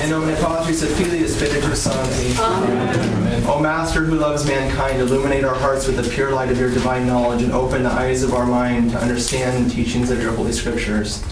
[0.00, 2.40] In nomine Patris et Filii et Sancti.
[2.40, 3.44] Amen.
[3.46, 7.06] O Master who loves mankind, illuminate our hearts with the pure light of your divine
[7.06, 10.52] knowledge and open the eyes of our mind to understand the teachings of your holy
[10.52, 11.24] scriptures.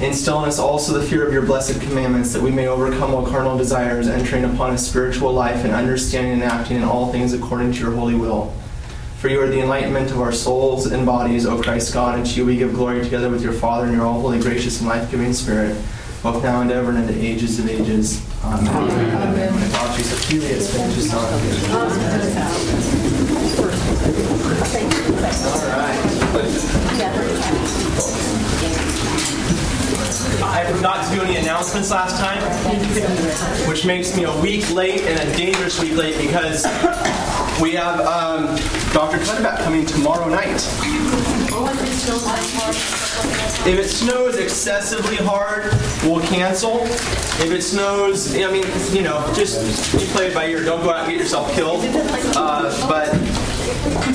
[0.00, 3.26] Instill in us also the fear of your blessed commandments, that we may overcome all
[3.26, 7.72] carnal desires, entering upon a spiritual life and understanding and acting in all things according
[7.72, 8.54] to your holy will.
[9.18, 12.34] For you are the enlightenment of our souls and bodies, O Christ God, and to
[12.36, 15.10] you we give glory together with your Father and your all holy, gracious, and life
[15.10, 15.76] giving Spirit,
[16.22, 18.24] both now and ever and into ages of ages.
[18.44, 18.68] Amen.
[18.68, 19.52] Amen.
[30.44, 32.40] I forgot to do any announcements last time,
[33.68, 36.64] which makes me a week late and a dangerous week late because
[37.60, 38.46] we have um,
[38.92, 39.18] Dr.
[39.18, 40.60] Cuddeback coming tomorrow night.
[43.64, 45.64] If it snows excessively hard,
[46.02, 46.80] we'll cancel.
[46.82, 50.64] If it snows, I mean, you know, just play it by ear.
[50.64, 51.84] Don't go out and get yourself killed.
[52.34, 53.12] Uh, but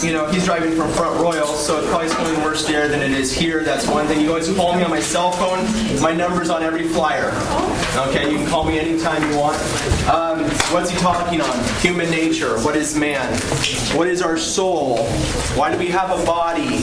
[0.03, 3.11] you know, he's driving from Front Royal, so it's probably snowing worse there than it
[3.11, 3.63] is here.
[3.63, 4.21] That's one thing.
[4.21, 5.65] You always call me on my cell phone.
[6.01, 7.31] My number's on every flyer.
[8.07, 9.57] Okay, you can call me anytime you want.
[10.07, 11.79] Um, what's he talking on?
[11.79, 12.59] Human nature.
[12.59, 13.33] What is man?
[13.95, 14.99] What is our soul?
[15.55, 16.81] Why do we have a body?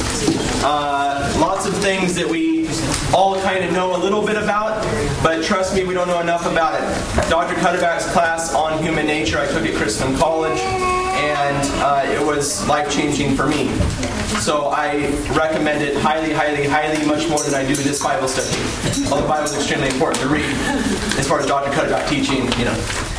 [0.65, 2.67] Uh, lots of things that we
[3.15, 4.83] all kind of know a little bit about,
[5.23, 7.31] but trust me, we don't know enough about it.
[7.31, 7.55] Dr.
[7.55, 10.61] Cuddeback's class on human nature I took at Christendom College
[11.35, 13.69] and uh, it was life changing for me.
[14.41, 18.57] So I recommend it highly, highly, highly, much more than I do this Bible study.
[19.05, 20.45] Although the Bible is extremely important to read
[21.19, 21.71] as far as Dr.
[21.71, 23.11] Cuddeback teaching, you know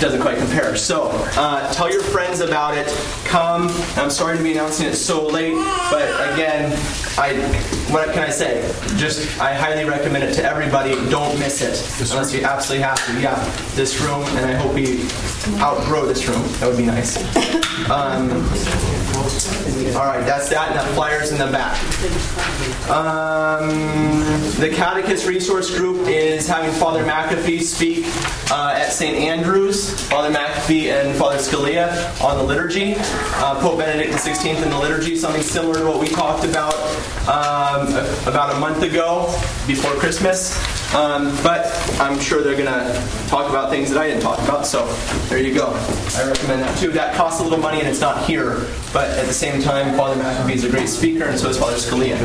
[0.00, 0.76] doesn't quite compare.
[0.76, 2.88] So, uh, tell your friends about it.
[3.24, 3.68] Come.
[3.96, 5.54] I'm sorry to be announcing it so late,
[5.90, 6.72] but again,
[7.16, 7.32] I
[7.94, 8.60] what can I say?
[8.96, 10.96] Just I highly recommend it to everybody.
[11.10, 11.78] Don't miss it
[12.10, 13.20] unless you absolutely have to.
[13.20, 13.36] Yeah,
[13.76, 15.04] this room, and I hope we
[15.60, 16.42] outgrow this room.
[16.58, 17.14] That would be nice.
[17.90, 18.30] Um,
[19.96, 21.80] all right, that's that, and that flyer's in the back.
[22.88, 23.68] Um,
[24.60, 28.04] the Catechist Resource Group is having Father McAfee speak
[28.50, 29.16] uh, at St.
[29.16, 30.08] Andrews.
[30.08, 32.94] Father McAfee and Father Scalia on the liturgy.
[32.96, 36.74] Uh, Pope Benedict XVI in the liturgy, something similar to what we talked about
[37.28, 37.88] um,
[38.26, 39.26] about a month ago
[39.66, 40.54] before Christmas.
[40.94, 41.66] Um, but
[42.00, 44.86] I'm sure they're going to talk about things that I didn't talk about, so
[45.28, 45.72] there you go.
[46.14, 46.92] I recommend that too.
[46.92, 50.22] That costs a little money and it's not here, but at the same time, Father
[50.22, 52.16] McAfee is a great speaker, and so is Father Scalia.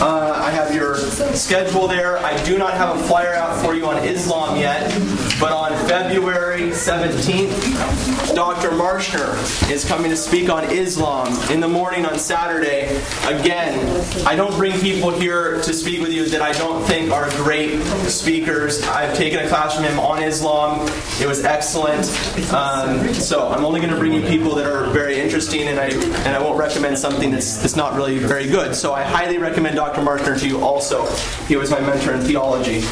[0.00, 0.94] Uh, I have your
[1.34, 2.18] schedule there.
[2.18, 4.92] I do not have a flyer out for you on Islam yet,
[5.40, 8.70] but on February 17th, Dr.
[8.70, 9.34] Marshner
[9.68, 12.96] is coming to speak on Islam in the morning on Saturday.
[13.24, 17.28] Again, I don't bring people here to speak with you that I don't think are
[17.30, 18.82] great speakers.
[18.84, 20.88] I've taken a class from him on Islam.
[21.20, 22.06] It was excellent.
[22.52, 25.86] Um, so I'm only going to bring you people that are very interesting, and I
[25.88, 28.76] and I won't recommend something that's, that's not really very good.
[28.76, 29.87] So I highly recommend Dr.
[29.88, 30.02] Dr.
[30.02, 31.06] Marshner to you also.
[31.46, 32.82] He was my mentor in theology.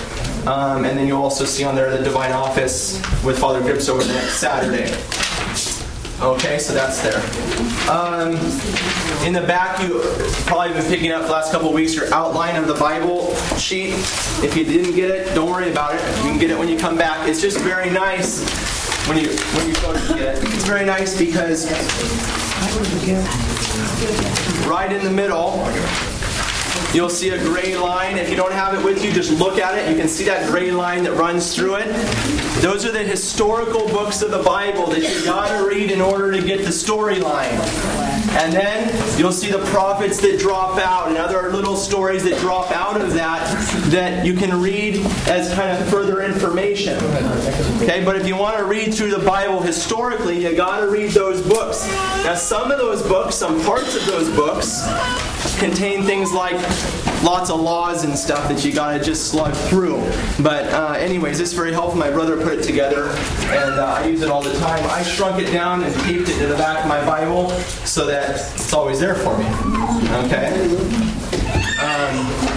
[0.46, 4.02] Um, and then you'll also see on there the Divine Office with Father Grips over
[4.02, 4.84] next Saturday.
[6.24, 7.20] Okay, so that's there.
[7.90, 8.30] Um,
[9.26, 10.00] in the back, you
[10.46, 13.92] probably been picking up the last couple weeks your outline of the Bible sheet.
[14.42, 16.00] If you didn't get it, don't worry about it.
[16.24, 17.28] You can get it when you come back.
[17.28, 18.40] It's just very nice
[19.06, 20.54] when you when you go to get it.
[20.54, 21.70] It's very nice because
[24.66, 25.60] right in the middle
[26.96, 28.16] You'll see a gray line.
[28.16, 29.90] If you don't have it with you, just look at it.
[29.90, 31.88] You can see that gray line that runs through it.
[32.62, 36.40] Those are the historical books of the Bible that you gotta read in order to
[36.40, 37.52] get the storyline.
[38.38, 42.70] And then you'll see the prophets that drop out and other little stories that drop
[42.70, 43.46] out of that
[43.90, 44.96] that you can read
[45.28, 46.96] as kind of further information.
[47.82, 51.10] Okay, but if you want to read through the Bible historically, you got to read
[51.10, 51.86] those books.
[52.24, 54.82] Now, some of those books, some parts of those books,
[55.58, 56.54] contain things like
[57.22, 59.98] lots of laws and stuff that you got to just slug through.
[60.42, 61.98] But, uh, anyways, this is very helpful.
[61.98, 64.84] My brother put it together, and uh, I use it all the time.
[64.90, 67.50] I shrunk it down and taped it to the back of my Bible
[67.84, 69.44] so that it's always there for me.
[70.26, 70.52] Okay?
[71.82, 72.56] Um,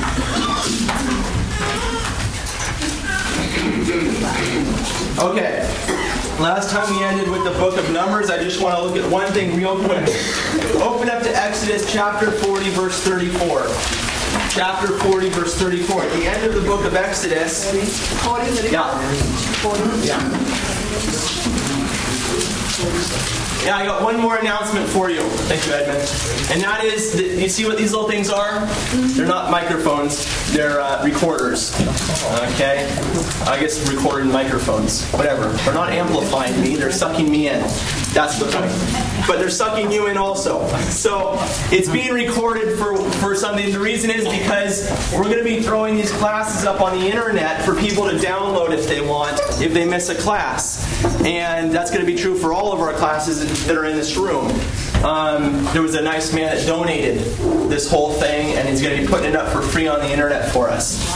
[5.22, 5.99] Okay.
[6.40, 8.30] Last time we ended with the book of Numbers.
[8.30, 10.08] I just want to look at one thing real quick.
[10.82, 13.68] Open up to Exodus chapter 40, verse 34.
[14.50, 16.02] Chapter 40, verse 34.
[16.02, 17.70] At the end of the book of Exodus.
[18.24, 18.50] Forty.
[18.72, 18.88] Yeah.
[20.02, 20.20] Yeah.
[23.66, 25.22] Yeah, I got one more announcement for you.
[25.52, 26.00] Thank you, Edmund.
[26.52, 28.66] And that is, you see what these little things are?
[28.94, 31.74] They're not microphones, they're uh, recorders.
[32.54, 32.88] Okay?
[33.46, 35.06] I guess recording microphones.
[35.12, 35.50] Whatever.
[35.50, 37.62] They're not amplifying me, they're sucking me in.
[38.14, 39.28] That's the point.
[39.28, 40.68] But they're sucking you in also.
[40.90, 41.38] So
[41.72, 43.72] it's being recorded for, for something.
[43.72, 47.64] The reason is because we're going to be throwing these classes up on the internet
[47.64, 50.86] for people to download if they want, if they miss a class.
[51.24, 54.18] And that's going to be true for all of our classes that are in this
[54.18, 54.48] room.
[55.04, 57.20] Um, there was a nice man that donated
[57.70, 60.12] this whole thing, and he's going to be putting it up for free on the
[60.12, 61.16] internet for us.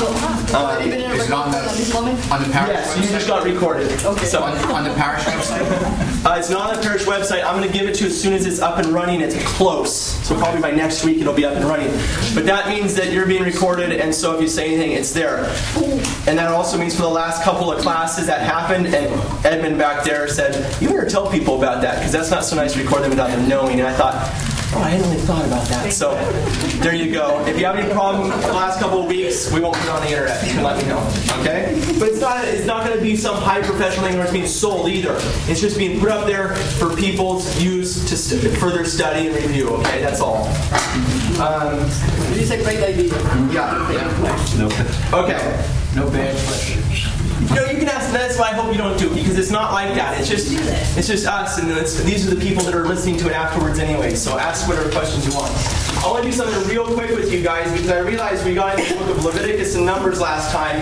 [0.54, 0.94] Um, Is
[1.30, 3.90] it on the, on the parish yes, you just got recorded.
[4.00, 6.26] So, On, on the parish website?
[6.26, 7.44] uh, it's not on the parish website.
[7.44, 9.20] I'm going to give it to you as soon as it's up and running.
[9.20, 9.94] It's close.
[10.26, 11.92] So probably by next week it'll be up and running.
[12.34, 15.46] But that means that you're being recorded, and so if you say anything, it's there.
[16.26, 20.06] And that also means for the last couple of classes that happened, and Edmund back
[20.06, 23.04] there said, you better tell people about that, because that's not so nice to record
[23.04, 23.73] them without them knowing.
[23.74, 24.14] And I thought,
[24.76, 25.92] oh, I hadn't really thought about that.
[25.92, 26.14] So
[26.84, 27.44] there you go.
[27.48, 30.02] If you have any problem the last couple of weeks, we won't put it on
[30.04, 30.46] the internet.
[30.46, 31.00] You can let me know.
[31.42, 31.74] Okay?
[31.98, 34.46] But it's not it's not going to be some high professional thing where it's being
[34.46, 35.16] sold either.
[35.50, 39.70] It's just being put up there for people's use to st- further study and review.
[39.70, 40.46] Okay, that's all.
[41.42, 41.80] Um,
[42.38, 43.12] It's a great idea.
[43.52, 43.92] yeah.
[43.92, 44.58] Yeah.
[44.60, 44.68] No.
[45.24, 45.66] Okay.
[45.96, 46.83] No bad question.
[47.54, 48.12] No, you can ask.
[48.12, 50.20] That's why I hope you don't do it because it's not like that.
[50.20, 50.48] It's just
[50.98, 54.16] it's just us, and these are the people that are listening to it afterwards anyway.
[54.16, 55.52] So ask whatever questions you want.
[56.04, 58.80] I want to do something real quick with you guys because I realized we got
[58.80, 60.82] into the book of Leviticus and Numbers last time.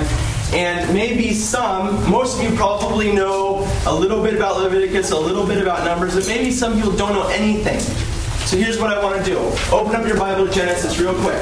[0.53, 5.47] And maybe some, most of you probably know a little bit about Leviticus, a little
[5.47, 7.79] bit about Numbers, but maybe some people don't know anything.
[8.51, 9.37] So here's what I want to do.
[9.71, 11.41] Open up your Bible to Genesis real quick.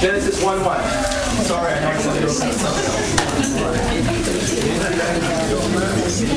[0.00, 0.80] Genesis 1 1.
[1.42, 2.30] Sorry, I know I said it.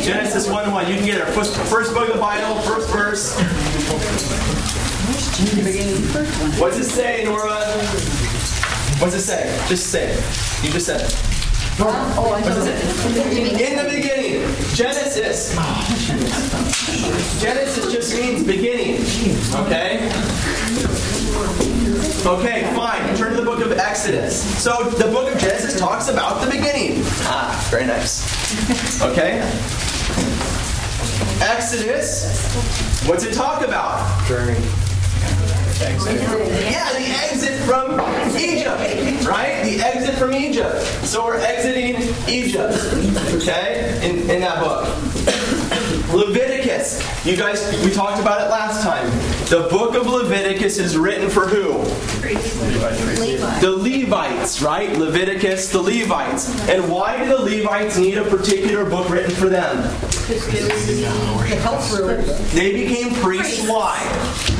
[0.04, 0.88] Genesis 1 1.
[0.90, 3.38] You can get our First, first book of the Bible, first verse.
[6.60, 7.62] What's it say, Nora?
[8.98, 9.66] What's it say?
[9.70, 10.20] Just say it.
[10.66, 11.16] You just said it.
[11.80, 13.70] Oh, I What's it say?
[13.70, 14.42] In the beginning.
[14.74, 15.54] Genesis.
[17.40, 19.02] Genesis just means beginning.
[19.66, 20.10] Okay?
[22.26, 23.16] Okay, fine.
[23.16, 24.42] Turn to the book of Exodus.
[24.62, 27.02] So the book of Genesis talks about the beginning.
[27.22, 29.02] Ah, very nice.
[29.02, 29.40] Okay?
[31.42, 32.54] Exodus.
[33.08, 34.28] What's it talk about?
[34.28, 34.60] Journey.
[35.80, 38.00] Yeah, the exit from
[38.36, 39.64] Egypt, right?
[39.64, 40.82] The exit from Egypt.
[41.06, 42.74] So we're exiting Egypt,
[43.36, 44.88] okay, in, in that book.
[46.14, 46.57] Leviticus.
[46.78, 49.10] You guys, we talked about it last time.
[49.50, 51.84] The book of Leviticus is written for who?
[53.62, 54.96] The Levites, right?
[54.96, 56.50] Leviticus, the Levites.
[56.70, 59.78] And why do the Levites need a particular book written for them?
[60.28, 62.22] The health ruler.
[62.54, 63.68] They became priests.
[63.68, 63.98] Why?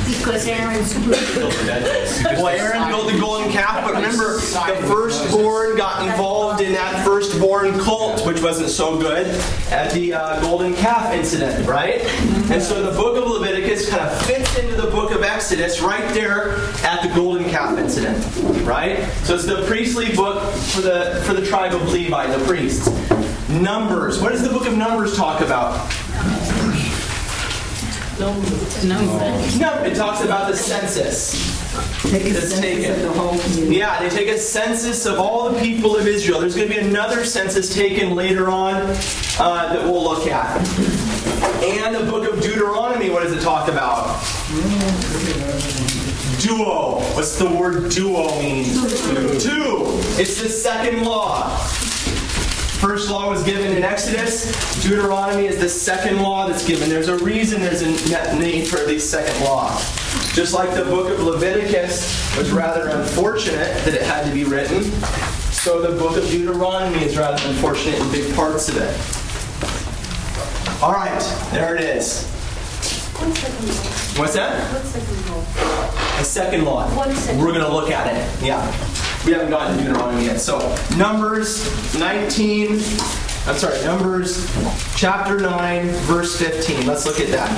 [0.08, 0.94] Because Aaron's
[2.24, 7.78] Well, Aaron built the golden calf, but remember, the firstborn got involved in that firstborn
[7.80, 9.26] cult, which wasn't so good,
[9.70, 12.00] at the uh, golden calf incident, right?
[12.50, 16.08] And so the book of Leviticus kind of fits into the book of Exodus right
[16.14, 18.18] there at the golden calf incident,
[18.66, 19.04] right?
[19.24, 22.88] So it's the priestly book for the for the tribe of Levi, the priests.
[23.50, 24.20] Numbers.
[24.20, 25.90] What does the book of Numbers talk about?
[29.60, 31.32] No, it talks about the census.
[32.34, 33.72] That's taken.
[33.72, 36.40] Yeah, they take a census of all the people of Israel.
[36.40, 40.56] There's going to be another census taken later on uh, that we'll look at.
[41.62, 44.20] And the book of Deuteronomy, what does it talk about?
[46.40, 47.00] Duo.
[47.14, 48.64] What's the word duo mean?
[49.38, 49.84] Two.
[50.20, 51.56] It's the second law.
[52.80, 54.82] First law was given in Exodus.
[54.82, 56.88] Deuteronomy is the second law that's given.
[56.88, 59.76] There's a reason there's a need for the second law.
[60.32, 64.84] Just like the book of Leviticus was rather unfortunate that it had to be written,
[65.50, 68.94] so the book of Deuteronomy is rather unfortunate in big parts of it.
[70.80, 71.20] All right,
[71.50, 72.28] there it is.
[74.16, 74.72] What's that?
[76.20, 76.88] A second law.
[76.96, 78.44] We're going to look at it.
[78.44, 78.62] Yeah.
[79.24, 80.40] We haven't gotten to Deuteronomy yet.
[80.40, 80.58] So,
[80.96, 81.66] Numbers
[81.98, 82.72] 19,
[83.46, 84.46] I'm sorry, Numbers
[84.96, 86.86] chapter 9, verse 15.
[86.86, 87.50] Let's look at that.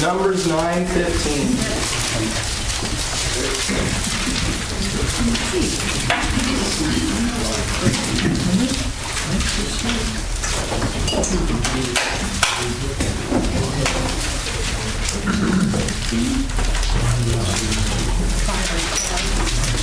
[0.00, 2.84] Numbers 9, 15.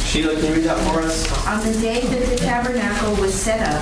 [0.05, 1.47] Sheila, can you read that for us?
[1.47, 3.81] On the day that the tabernacle was set up,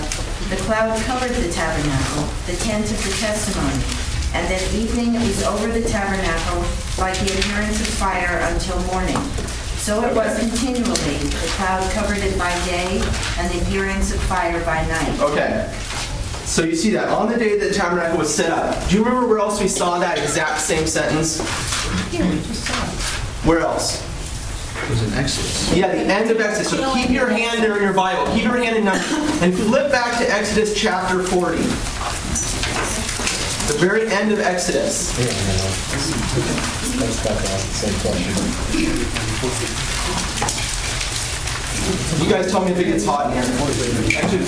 [0.50, 3.84] The cloud covered the tabernacle, the tent of the testimony,
[4.34, 6.66] and at evening was over the tabernacle
[6.98, 9.22] like the appearance of fire until morning.
[9.78, 11.18] So it was continually.
[11.22, 12.98] The cloud covered it by day,
[13.38, 15.20] and the appearance of fire by night.
[15.20, 15.70] Okay.
[16.50, 18.90] So you see that on the day that the tabernacle was set up.
[18.90, 21.38] Do you remember where else we saw that exact same sentence?
[22.10, 23.46] Here, we just saw it.
[23.46, 24.04] Where else?
[24.84, 25.72] It was in Exodus.
[25.76, 26.72] Yeah, the end of Exodus.
[26.72, 28.26] So keep your hand there in your Bible.
[28.34, 29.12] Keep your hand in Numbers.
[29.44, 31.58] And flip back to Exodus chapter 40.
[33.70, 35.14] The very end of Exodus.
[41.90, 43.42] You guys tell me if it gets hot in here.
[44.22, 44.44] Actually,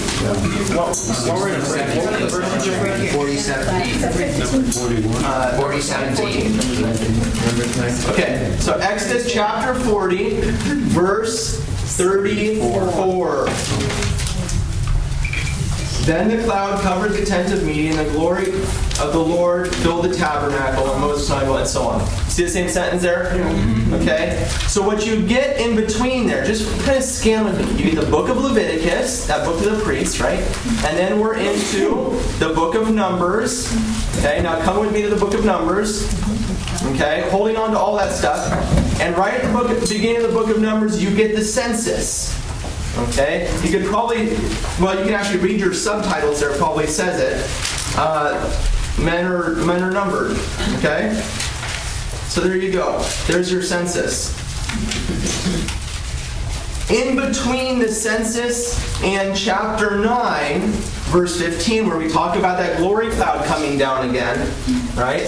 [0.75, 0.93] well,
[1.25, 3.07] while we're in a break, what were the verses you're reading?
[3.13, 5.25] 4017.
[5.25, 8.13] Uh, 4017.
[8.13, 10.41] Okay, so Exodus chapter 40,
[10.91, 11.57] verse
[11.97, 13.47] 34.
[16.05, 20.05] Then the cloud covered the tent of meeting, and the glory of the Lord filled
[20.05, 22.05] the tabernacle, and Moses I and so on.
[22.27, 23.27] See the same sentence there?
[23.93, 24.47] Okay?
[24.67, 27.83] So what you get in between there, just kind of scan with me.
[27.83, 30.39] You get the book of Leviticus, that book of the priests, right?
[30.85, 33.71] And then we're into the book of Numbers.
[34.17, 36.11] Okay, now come with me to the book of Numbers.
[36.93, 38.51] Okay, holding on to all that stuff.
[38.99, 41.35] And right at the book, at the beginning of the book of Numbers, you get
[41.35, 42.40] the census.
[42.97, 44.35] Okay, you could probably,
[44.79, 46.55] well, you can actually read your subtitles there.
[46.57, 47.97] Probably says it.
[47.97, 48.33] Uh,
[48.99, 50.37] men are men are numbered.
[50.77, 51.13] Okay,
[52.27, 53.01] so there you go.
[53.27, 54.37] There's your census.
[56.91, 60.59] In between the census and chapter 9,
[61.11, 64.37] verse 15, where we talk about that glory cloud coming down again,
[64.97, 65.25] right?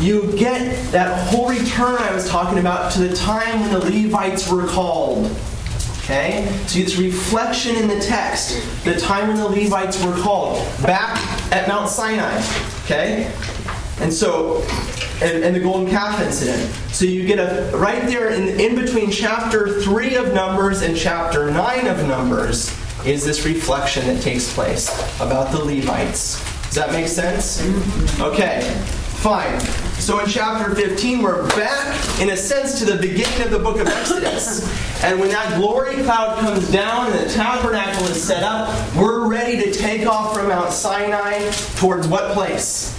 [0.00, 4.50] You get that whole return I was talking about to the time when the Levites
[4.50, 5.30] were called.
[6.06, 6.46] Okay?
[6.68, 11.18] So it's reflection in the text, the time when the Levites were called, back
[11.52, 12.40] at Mount Sinai.
[12.84, 13.32] Okay?
[13.98, 14.62] And so,
[15.20, 16.70] and, and the golden calf incident.
[16.94, 21.50] So you get a, right there in, in between chapter 3 of Numbers and chapter
[21.50, 22.72] 9 of Numbers
[23.04, 24.88] is this reflection that takes place
[25.20, 26.40] about the Levites.
[26.66, 27.60] Does that make sense?
[28.20, 28.60] Okay,
[29.16, 29.60] fine.
[29.98, 33.80] So in chapter 15, we're back, in a sense, to the beginning of the book
[33.80, 34.62] of Exodus.
[35.02, 39.60] And when that glory cloud comes down and the tabernacle is set up, we're ready
[39.64, 42.96] to take off from Mount Sinai towards what place?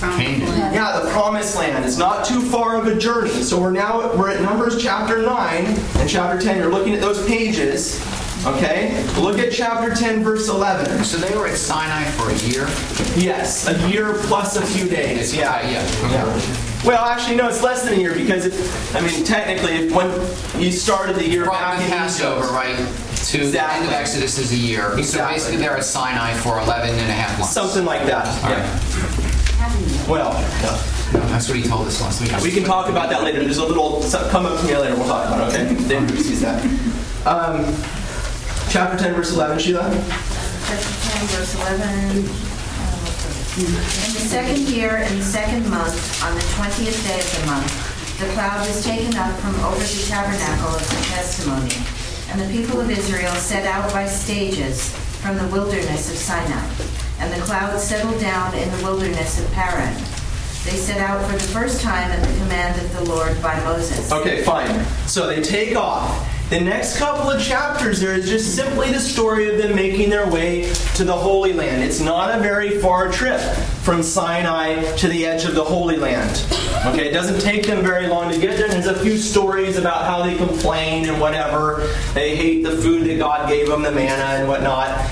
[0.00, 0.40] Canaan.
[0.74, 1.84] Yeah, the promised land.
[1.84, 3.30] It's not too far of a journey.
[3.44, 6.58] So we're now we're at Numbers chapter 9 and chapter 10.
[6.58, 8.00] You're looking at those pages.
[8.44, 9.04] Okay?
[9.20, 11.04] Look at chapter 10, verse 11.
[11.04, 12.66] So they were at Sinai for a year?
[13.16, 15.34] Yes, a year plus a few days.
[15.34, 15.60] Yeah.
[15.68, 16.10] Yeah.
[16.10, 16.58] Yeah.
[16.84, 20.10] Well, actually, no, it's less than a year because, if, I mean, technically, if when
[20.60, 22.76] you started the year From back the in Passover, Egypt, right,
[23.26, 25.00] to the end of Exodus is a year.
[25.04, 27.54] So basically they're at Sinai for 11 and a half months.
[27.54, 28.26] something like that.
[28.42, 28.62] All Yeah.
[28.62, 30.08] right.
[30.08, 30.82] Well, yeah.
[31.28, 32.32] That's what he told us last week.
[32.42, 33.40] we can talk about that later.
[33.44, 34.96] There's a little come up to me later.
[34.96, 35.70] We'll talk about it.
[35.72, 36.64] Okay, Dave sees that.
[37.26, 37.64] Um,
[38.72, 39.84] chapter 10, verse 11, Sheila.
[39.84, 42.24] Chapter 10, verse 11.
[43.60, 48.18] In the second year, in the second month, on the 20th day of the month,
[48.18, 51.76] the cloud was taken up from over the tabernacle of the testimony.
[52.32, 54.88] And the people of Israel set out by stages
[55.20, 56.66] from the wilderness of Sinai.
[57.20, 59.94] And the cloud settled down in the wilderness of Paran.
[60.64, 64.10] They set out for the first time at the command of the Lord by Moses.
[64.10, 64.82] Okay, fine.
[65.06, 66.31] So they take off.
[66.52, 70.30] The next couple of chapters there is just simply the story of them making their
[70.30, 71.82] way to the Holy Land.
[71.82, 73.40] It's not a very far trip
[73.80, 76.44] from Sinai to the edge of the Holy Land.
[76.84, 78.68] Okay, it doesn't take them very long to get there.
[78.68, 81.90] There's a few stories about how they complain and whatever.
[82.12, 85.08] They hate the food that God gave them, the manna and whatnot.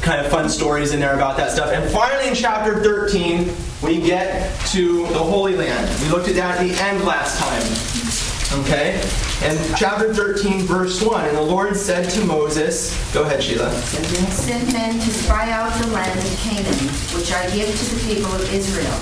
[0.00, 1.70] Kind of fun stories in there about that stuff.
[1.70, 3.52] And finally, in chapter 13,
[3.82, 6.00] we get to the Holy Land.
[6.00, 8.64] We looked at that at the end last time.
[8.64, 9.02] Okay?
[9.40, 11.28] And chapter 13, verse 1.
[11.28, 13.70] And the Lord said to Moses, Go ahead, Sheila.
[13.80, 18.32] Send men to spy out the land of Canaan, which I give to the people
[18.32, 18.92] of Israel.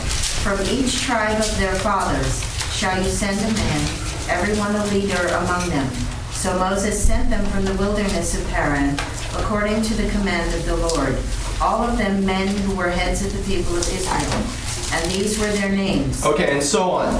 [0.44, 3.80] From each tribe of their fathers shall you send a man,
[4.28, 5.90] everyone a leader among them.
[6.32, 8.94] So Moses sent them from the wilderness of Paran,
[9.38, 11.16] according to the command of the Lord,
[11.62, 14.44] all of them men who were heads of the people of Israel.
[14.92, 16.24] And these were their names.
[16.24, 17.14] Okay, and so on.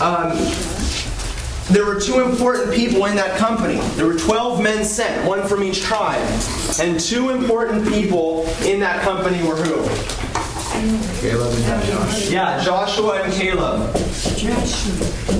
[0.00, 0.32] Um,
[1.70, 3.80] there were two important people in that company.
[3.96, 6.22] There were 12 men sent, one from each tribe.
[6.78, 10.23] And two important people in that company were who?
[12.30, 13.94] Yeah, Joshua and Caleb.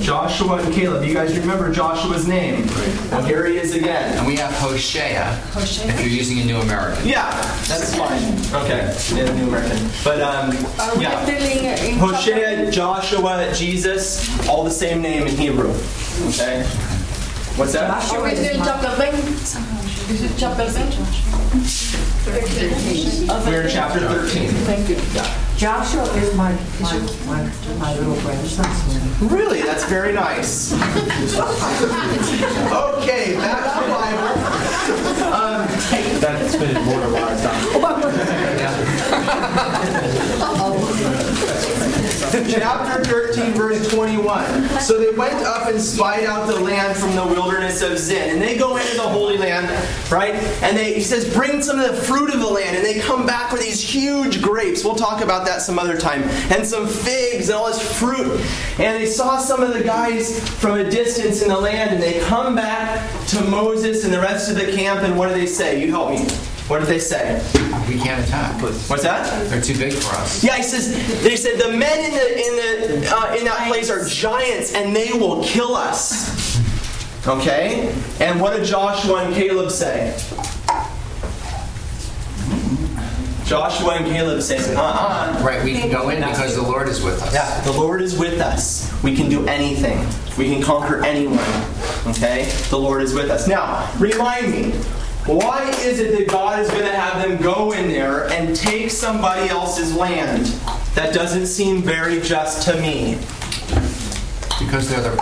[0.00, 1.04] Joshua and Caleb.
[1.04, 2.66] You guys remember Joshua's name?
[3.10, 4.16] Well, here he is again.
[4.16, 7.06] And we have Hosea, if you're using a New American.
[7.06, 7.30] Yeah,
[7.68, 8.22] that's fine.
[8.62, 9.90] Okay, in New American.
[10.02, 10.52] But um,
[11.00, 11.26] yeah.
[11.26, 15.74] dealing Hosea, Joshua, Jesus, all the same name in Hebrew.
[16.28, 16.64] Okay.
[17.56, 18.10] What's that?
[18.12, 19.93] Are we doing chapter 20?
[20.10, 20.96] Is it chapter 20?
[23.46, 24.50] We're in chapter 13.
[24.66, 24.96] Thank you.
[25.56, 29.28] Joshua is my, my, my, my little grandson's name.
[29.30, 30.72] Really, that's very nice.
[30.74, 30.82] okay,
[33.38, 34.34] back to the Bible.
[35.32, 35.66] Um,
[36.20, 37.44] That's been immortalized
[42.48, 44.68] Chapter 13, verse 21.
[44.80, 48.30] So they went up and spied out the land from the wilderness of Zin.
[48.30, 49.68] And they go into the Holy Land,
[50.10, 50.34] right?
[50.60, 52.76] And they, he says, bring some of the fruit of the land.
[52.76, 54.84] And they come back with these huge grapes.
[54.84, 56.22] We'll talk about that some other time.
[56.50, 58.40] And some figs and all this fruit.
[58.80, 61.90] And they saw some of the guys from a distance in the land.
[61.94, 65.02] And they come back to Moses and the rest of the camp.
[65.02, 65.80] And what do they say?
[65.80, 66.26] You help me.
[66.68, 67.42] What did they say?
[67.86, 68.60] We can't attack.
[68.62, 69.50] What's that?
[69.50, 70.42] They're too big for us.
[70.42, 71.22] Yeah, he says.
[71.22, 72.56] They said the men in the in
[73.02, 76.58] the uh, in that place are giants, and they will kill us.
[77.26, 77.94] Okay.
[78.18, 80.16] And what did Joshua and Caleb say?
[83.44, 87.22] Joshua and Caleb say, "Uh-uh." Right, we can go in because the Lord is with
[87.22, 87.34] us.
[87.34, 88.90] Yeah, the Lord is with us.
[89.02, 89.98] We can do anything.
[90.38, 91.38] We can conquer anyone.
[92.06, 92.50] Okay?
[92.70, 93.46] The Lord is with us.
[93.46, 94.72] Now, remind me,
[95.26, 98.90] why is it that God is going to have them go in there and take
[98.90, 100.46] somebody else's land?
[100.94, 103.14] That doesn't seem very just to me.
[104.64, 105.16] Because they're the,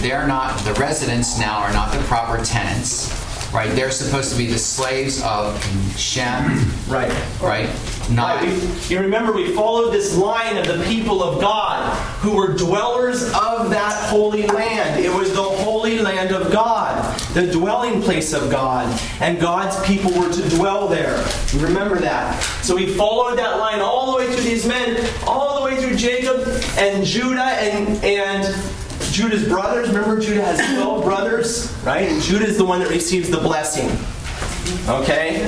[0.00, 3.12] they're not, the residents now are not the proper tenants.
[3.54, 5.56] Right, they're supposed to be the slaves of
[5.96, 7.10] Shem, Right.
[7.40, 7.70] right?
[8.10, 12.32] Not, Right, we- You remember we followed this line of the people of God who
[12.32, 15.02] were dwellers of that holy land.
[15.02, 17.05] It was the holy land of God,
[17.36, 21.22] the dwelling place of God, and God's people were to dwell there.
[21.56, 22.42] Remember that.
[22.62, 25.96] So we followed that line all the way through these men, all the way through
[25.96, 28.42] Jacob and Judah and and
[29.12, 29.88] Judah's brothers.
[29.88, 32.08] Remember, Judah has 12 brothers, right?
[32.08, 33.90] And Judah is the one that receives the blessing.
[34.88, 35.42] Okay?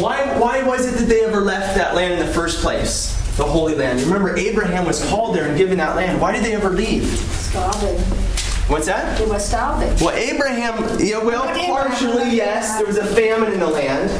[0.00, 3.12] Why, why was it that they ever left that land in the first place?
[3.36, 4.00] The Holy Land.
[4.02, 6.20] Remember, Abraham was called there and given that land.
[6.20, 7.04] Why did they ever leave?
[7.04, 8.43] Starving.
[8.66, 9.18] What's that?
[9.18, 9.94] They were starving.
[10.04, 12.78] Well, Abraham, yeah, well, partially, yes.
[12.78, 14.10] There was a famine in the land,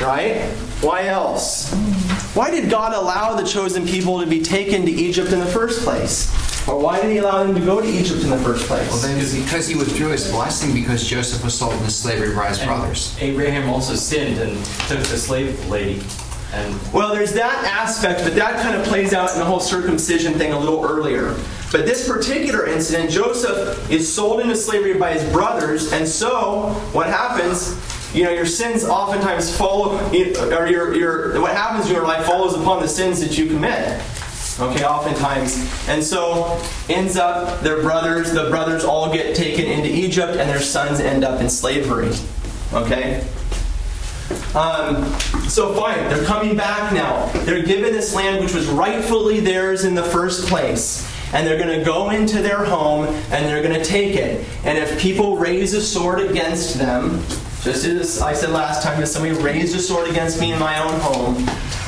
[0.00, 0.42] right?
[0.82, 1.72] Why else?
[2.34, 5.82] Why did God allow the chosen people to be taken to Egypt in the first
[5.84, 6.28] place?
[6.68, 8.90] Or why did he allow them to go to Egypt in the first place?
[8.90, 12.58] well, then because he withdrew his blessing because Joseph was sold into slavery by his
[12.58, 13.16] brothers.
[13.20, 16.02] Abraham also sinned and took the slave lady.
[16.92, 20.52] Well, there's that aspect, but that kind of plays out in the whole circumcision thing
[20.52, 21.36] a little earlier.
[21.72, 27.08] But this particular incident, Joseph is sold into slavery by his brothers, and so what
[27.08, 27.76] happens?
[28.14, 32.54] You know, your sins oftentimes follow, or your, your what happens in your life follows
[32.54, 34.00] upon the sins that you commit.
[34.58, 35.58] Okay, oftentimes.
[35.86, 40.60] And so ends up their brothers, the brothers all get taken into Egypt, and their
[40.60, 42.10] sons end up in slavery.
[42.72, 43.26] Okay?
[44.54, 45.04] Um,
[45.48, 47.26] so fine, they're coming back now.
[47.44, 51.10] They're given this land which was rightfully theirs in the first place.
[51.32, 54.46] And they're going to go into their home and they're going to take it.
[54.64, 57.22] And if people raise a sword against them,
[57.62, 60.78] just as I said last time, if somebody raised a sword against me in my
[60.78, 61.36] own home,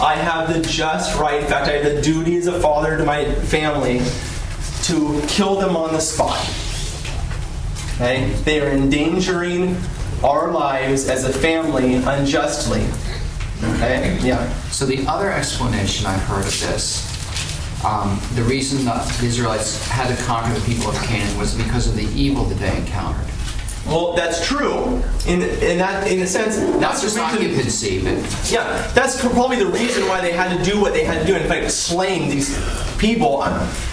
[0.01, 3.05] I have the just right, in fact, I have the duty as a father to
[3.05, 4.03] my family
[4.83, 6.39] to kill them on the spot.
[7.95, 8.33] Okay?
[8.45, 9.77] They are endangering
[10.25, 12.87] our lives as a family unjustly.
[13.75, 14.19] Okay?
[14.23, 14.53] Yeah.
[14.71, 17.05] So the other explanation I've heard of this,
[17.85, 21.87] um, the reason that the Israelites had to conquer the people of Canaan was because
[21.87, 23.25] of the evil that they encountered.
[23.87, 26.57] Well, that's true in in that in a sense.
[26.79, 28.19] That's just occupancy, but
[28.51, 31.35] Yeah, that's probably the reason why they had to do what they had to do.
[31.35, 32.55] In fact, slaying these
[32.99, 33.39] people,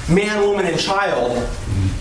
[0.09, 1.47] man, woman, and child.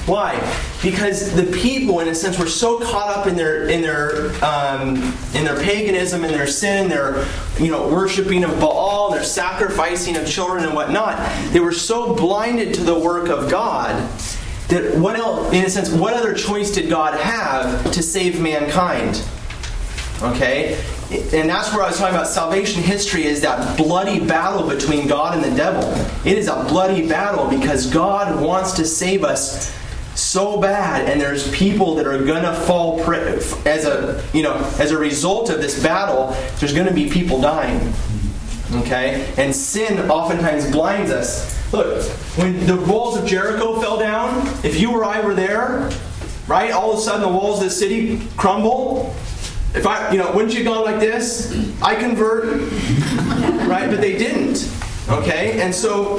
[0.06, 0.38] Why?
[0.82, 4.96] Because the people, in a sense, were so caught up in their in their um,
[5.34, 7.26] in their paganism, and their sin, their
[7.58, 11.16] you know worshiping of Baal, their sacrificing of children and whatnot.
[11.52, 13.94] They were so blinded to the work of God
[14.68, 15.52] that what else?
[15.54, 19.22] In a sense, what other choice did God have to save mankind?
[20.22, 20.78] Okay?
[21.10, 25.34] And that's where I was talking about salvation history is that bloody battle between God
[25.34, 25.84] and the devil.
[26.24, 29.72] It is a bloody battle because God wants to save us
[30.34, 34.90] so bad and there's people that are to fall pri- as a, you know, as
[34.90, 37.92] a result of this battle, there's to be people dying.
[38.72, 39.32] Okay?
[39.36, 41.72] And sin oftentimes blinds us.
[41.72, 42.02] Look,
[42.36, 45.88] when the walls of Jericho fell down, if you or I were there,
[46.48, 49.14] right, all of a sudden the walls of the city crumble.
[49.72, 51.54] If I, you know, wouldn't you gone like this?
[51.80, 52.44] I convert,
[53.68, 53.88] right?
[53.88, 54.68] But they didn't.
[55.08, 55.60] Okay?
[55.60, 56.18] And so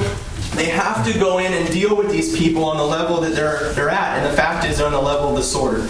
[0.56, 3.72] they have to go in and deal with these people on the level that they're
[3.74, 4.18] they're at.
[4.18, 5.88] And the fact is they're on the level of the sword.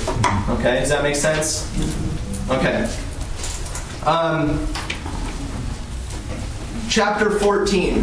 [0.59, 0.81] Okay?
[0.81, 1.64] Does that make sense?
[2.50, 2.88] Okay.
[4.05, 4.66] Um,
[6.88, 7.98] chapter 14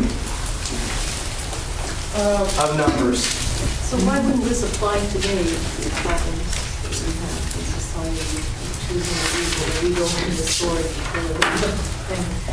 [2.15, 3.23] of Numbers.
[3.23, 6.43] So why wouldn't this apply today if it happens?
[6.84, 8.43] that We have a society
[8.88, 10.86] choosing evil, we go into the sword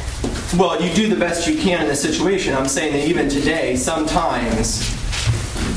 [0.58, 2.54] Well, you do the best you can in the situation.
[2.54, 4.90] I'm saying that even today, sometimes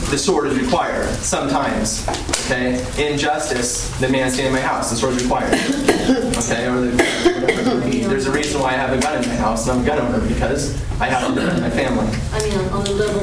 [0.09, 1.07] the sword is required.
[1.17, 2.07] Sometimes,
[2.45, 2.83] okay.
[2.97, 5.53] In justice, the man standing in my house, the sword is required.
[5.53, 9.77] Okay, or the, there's a reason why I have a gun in my house, and
[9.77, 12.07] I'm a gun owner because I have to defend my family.
[12.31, 13.21] I mean, on, on the level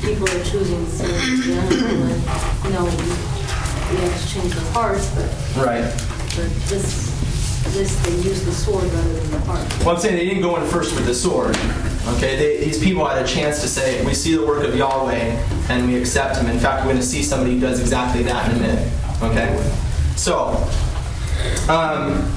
[0.00, 1.06] people are choosing to,
[1.50, 2.84] yeah, like, you know,
[3.90, 5.82] we have to change their hearts, but, Right.
[6.36, 7.10] but this,
[7.76, 9.78] this, they use the sword rather than the heart.
[9.80, 11.56] Well, I'm saying they didn't go in first with the sword.
[12.16, 15.42] Okay, they, these people had a chance to say, "We see the work of Yahweh,
[15.68, 18.50] and we accept Him." In fact, we're going to see somebody who does exactly that
[18.50, 18.92] in a minute.
[19.22, 19.56] Okay,
[20.16, 20.48] so,
[21.68, 22.32] um,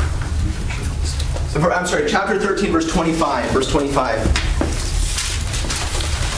[1.56, 3.52] I'm sorry, chapter 13, verse 25.
[3.52, 4.50] Verse 25.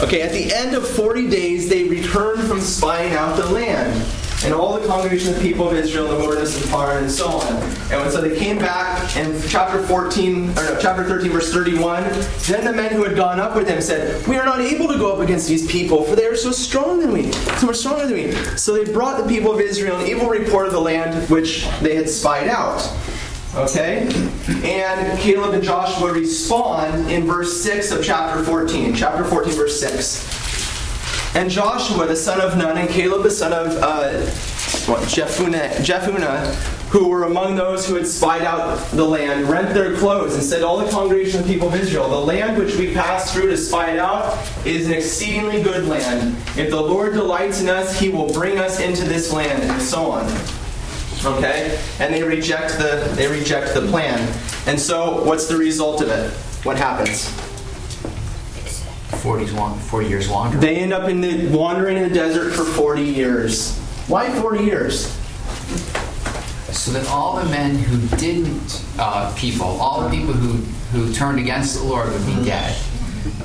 [0.02, 4.04] Okay, at the end of 40 days, they returned from spying out the land.
[4.44, 7.10] And all the congregation of the people of Israel in the wilderness and Paran and
[7.10, 7.46] so on.
[7.92, 12.02] And so they came back in chapter 14, or no, chapter 13, verse 31.
[12.48, 14.98] Then the men who had gone up with them said, We are not able to
[14.98, 18.06] go up against these people, for they are so strong than we, so much stronger
[18.06, 18.32] than we.
[18.56, 21.94] So they brought the people of Israel an evil report of the land which they
[21.94, 22.80] had spied out.
[23.54, 24.08] Okay?
[24.64, 28.94] And Caleb and Joshua respond in verse 6 of chapter 14.
[28.94, 30.41] Chapter 14, verse 6.
[31.34, 34.20] And Joshua, the son of Nun, and Caleb, the son of uh,
[34.86, 36.54] what, Jephunneh, Jephunneh,
[36.90, 40.62] who were among those who had spied out the land, rent their clothes and said,
[40.62, 43.56] All the congregation of the people of Israel, the land which we passed through to
[43.56, 46.36] spy it out is an exceedingly good land.
[46.54, 50.10] If the Lord delights in us, he will bring us into this land, and so
[50.10, 50.26] on.
[51.24, 51.80] Okay?
[51.98, 54.18] And they reject the they reject the plan.
[54.66, 56.30] And so what's the result of it?
[56.64, 57.51] What happens?
[59.22, 60.58] 40, wan- 40 years wander.
[60.58, 63.78] They end up in the wandering in the desert for 40 years.
[64.08, 65.06] Why 40 years?
[66.76, 70.54] So that all the men who didn't, uh, people, all the people who,
[70.98, 72.76] who turned against the Lord would be dead.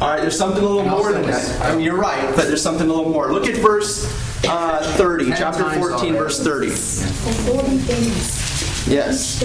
[0.01, 1.69] All right, there's something a little And more than was- that.
[1.69, 3.31] I mean, you're right, but there's something a little more.
[3.31, 4.05] Look at verse
[4.47, 6.67] uh, 30, chapter 14, verse 30.
[6.69, 8.87] Days.
[8.87, 9.41] Yes,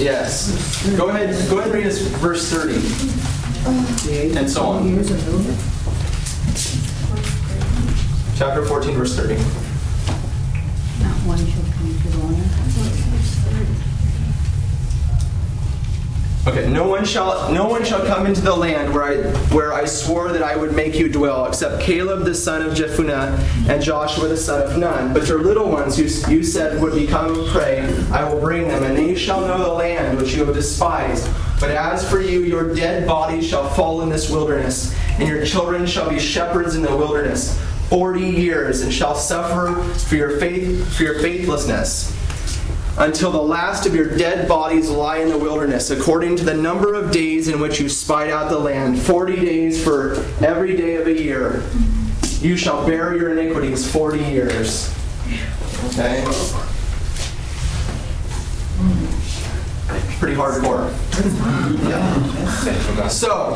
[0.00, 0.96] yes.
[0.96, 2.78] Go ahead, go ahead and read us verse 30.
[3.68, 4.96] And so on.
[8.38, 9.34] Chapter 14, verse 30.
[11.04, 12.48] Not one shall come to the land.
[16.48, 19.16] Okay, no one shall no one shall come into the land where I
[19.54, 23.68] where I swore that I would make you dwell, except Caleb the son of Jephunneh
[23.68, 25.12] and Joshua the son of Nun.
[25.12, 27.80] But your little ones, who you said would become prey,
[28.10, 31.28] I will bring them, and they shall know the land which you have despised.
[31.60, 35.84] But as for you, your dead bodies shall fall in this wilderness, and your children
[35.84, 41.02] shall be shepherds in the wilderness forty years, and shall suffer for your faith for
[41.02, 42.17] your faithlessness
[42.98, 46.94] until the last of your dead bodies lie in the wilderness, according to the number
[46.94, 51.06] of days in which you spied out the land, forty days for every day of
[51.06, 51.62] a year.
[52.40, 54.92] You shall bear your iniquities forty years.
[55.86, 56.24] Okay?
[60.18, 60.92] Pretty hardcore.
[61.88, 63.08] Yeah.
[63.08, 63.54] So,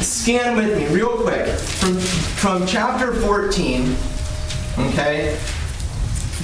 [0.00, 3.96] scan with me real quick from, from chapter 14,
[4.78, 5.38] okay?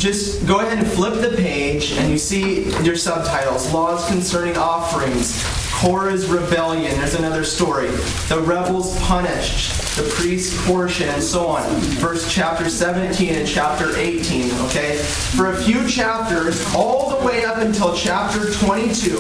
[0.01, 3.71] Just go ahead and flip the page and you see your subtitles.
[3.73, 5.45] Laws concerning offerings.
[5.75, 6.97] Korah's rebellion.
[6.97, 7.89] There's another story.
[8.29, 9.97] The rebels punished.
[9.97, 11.69] The Priest's portion and so on.
[12.01, 14.97] Verse chapter 17 and chapter 18 okay?
[14.97, 19.19] For a few chapters all the way up until chapter 22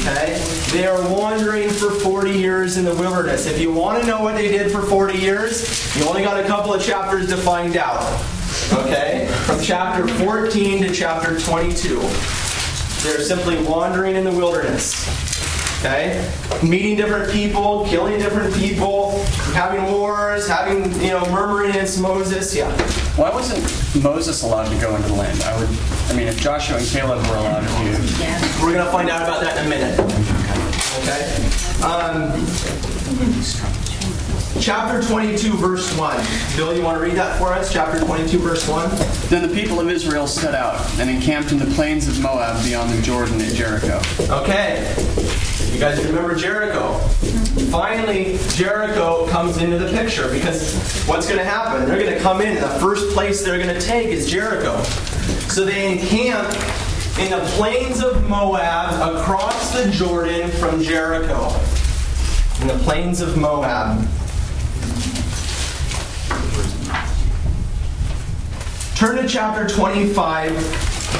[0.00, 0.42] Okay?
[0.72, 3.46] They are wandering for 40 years in the wilderness.
[3.46, 6.46] If you want to know what they did for 40 years, you only got a
[6.46, 8.02] couple of chapters to find out.
[8.72, 9.28] Okay?
[9.46, 12.00] From chapter 14 to chapter 22.
[13.02, 15.08] They're simply wandering in the wilderness.
[15.80, 16.30] Okay?
[16.62, 19.18] Meeting different people, killing different people,
[19.52, 22.54] having wars, having, you know, murmuring against Moses.
[22.54, 22.70] Yeah.
[23.16, 23.62] Why wasn't
[24.02, 25.42] Moses allowed to go into the land?
[25.42, 25.68] I would,
[26.08, 28.62] I mean, if Joshua and Caleb were allowed to, Yeah.
[28.62, 29.98] We're going to find out about that in a minute.
[31.02, 31.34] Okay?
[31.82, 32.30] Um,
[34.60, 36.24] chapter 22, verse 1.
[36.56, 37.72] Bill, you want to read that for us?
[37.72, 38.90] Chapter 22, verse 1.
[39.28, 42.90] Then the people of Israel set out and encamped in the plains of Moab beyond
[42.92, 44.00] the Jordan at Jericho.
[44.30, 44.94] Okay.
[45.72, 46.98] You guys remember Jericho?
[47.70, 51.86] Finally, Jericho comes into the picture because what's going to happen?
[51.88, 54.82] They're going to come in, and the first place they're going to take is Jericho.
[55.48, 56.48] So they encamp
[57.18, 61.48] in the plains of Moab across the Jordan from Jericho.
[62.60, 64.06] In the plains of Moab.
[69.02, 70.52] Turn to chapter 25,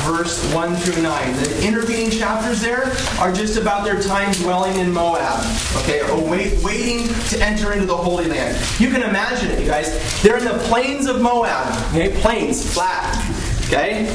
[0.04, 1.32] verse 1 through 9.
[1.34, 5.44] The intervening chapters there are just about their time dwelling in Moab,
[5.78, 8.56] okay, or wait, waiting to enter into the Holy Land.
[8.78, 10.22] You can imagine it, you guys.
[10.22, 13.16] They're in the plains of Moab, okay, plains, flat,
[13.66, 14.06] okay?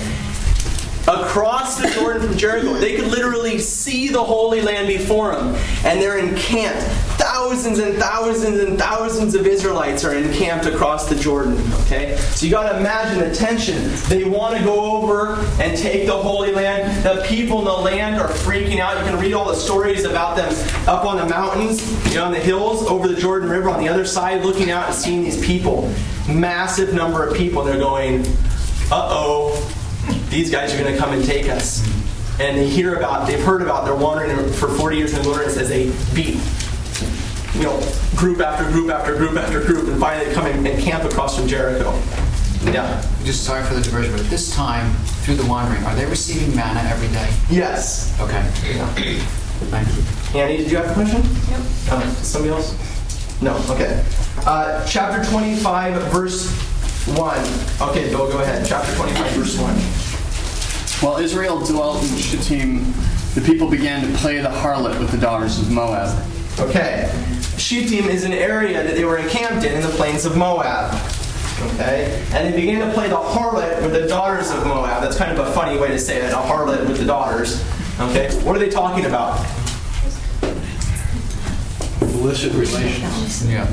[1.07, 2.73] Across the Jordan from Jericho.
[2.73, 6.83] They could literally see the Holy Land before them, and they're encamped.
[7.17, 12.17] Thousands and thousands and thousands of Israelites are encamped across the Jordan, okay?
[12.17, 13.89] So you got to imagine the tension.
[14.09, 17.03] They want to go over and take the Holy Land.
[17.03, 18.97] The people in the land are freaking out.
[18.97, 20.53] You can read all the stories about them
[20.87, 23.87] up on the mountains, you know, on the hills over the Jordan River on the
[23.87, 25.91] other side, looking out and seeing these people.
[26.29, 27.63] Massive number of people.
[27.63, 28.25] They're going,
[28.91, 29.73] uh oh,
[30.37, 31.83] these guys are going to come and take us.
[32.39, 35.57] And they hear about, they've heard about, they're wandering for 40 years in the wilderness
[35.57, 36.37] as they beat,
[37.55, 37.81] you know,
[38.15, 41.39] group after group after group after group, and finally they come in and camp across
[41.39, 41.91] from Jericho.
[42.65, 43.03] Yeah.
[43.23, 46.87] Just sorry for the diversion, but this time, through the wandering, are they receiving manna
[46.87, 47.33] every day?
[47.49, 48.15] Yes.
[48.21, 48.43] Okay.
[49.71, 50.39] Thank you.
[50.39, 51.23] Annie, did you have a question?
[51.49, 51.61] Yep.
[51.89, 53.41] Uh, somebody else?
[53.41, 53.57] No.
[53.69, 54.05] Okay.
[54.45, 56.51] Uh, chapter 25, verse
[57.07, 57.89] 1.
[57.89, 58.63] Okay, Bill, go ahead.
[58.67, 60.06] Chapter 25, verse 1.
[60.99, 62.91] While Israel dwelt in Shittim,
[63.35, 66.27] the people began to play the harlot with the daughters of Moab.
[66.59, 67.11] Okay.
[67.55, 70.91] Shittim is an area that they were encamped in in the plains of Moab.
[71.73, 72.25] Okay?
[72.33, 75.03] And they began to play the harlot with the daughters of Moab.
[75.03, 77.63] That's kind of a funny way to say it, a harlot with the daughters.
[77.99, 78.33] Okay?
[78.43, 79.39] What are they talking about?
[82.01, 83.47] Illicit relations.
[83.47, 83.67] Yeah.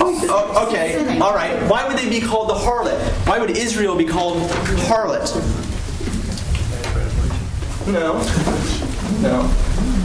[0.00, 1.18] Oh, okay.
[1.18, 1.58] All right.
[1.70, 3.00] Why would they be called the harlot?
[3.26, 4.50] Why would Israel be called
[4.86, 5.66] harlot?
[7.92, 8.18] No.
[9.20, 9.40] No.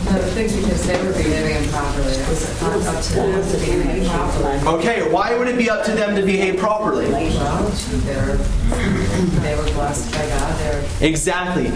[0.05, 2.13] I think because they were behaving improperly.
[2.13, 4.77] It was not up to them to behave properly.
[4.79, 7.09] Okay, why would it be up to them to behave properly?
[7.09, 7.69] Well,
[8.03, 10.59] they're, they were blessed by God.
[10.59, 11.69] They're Exactly.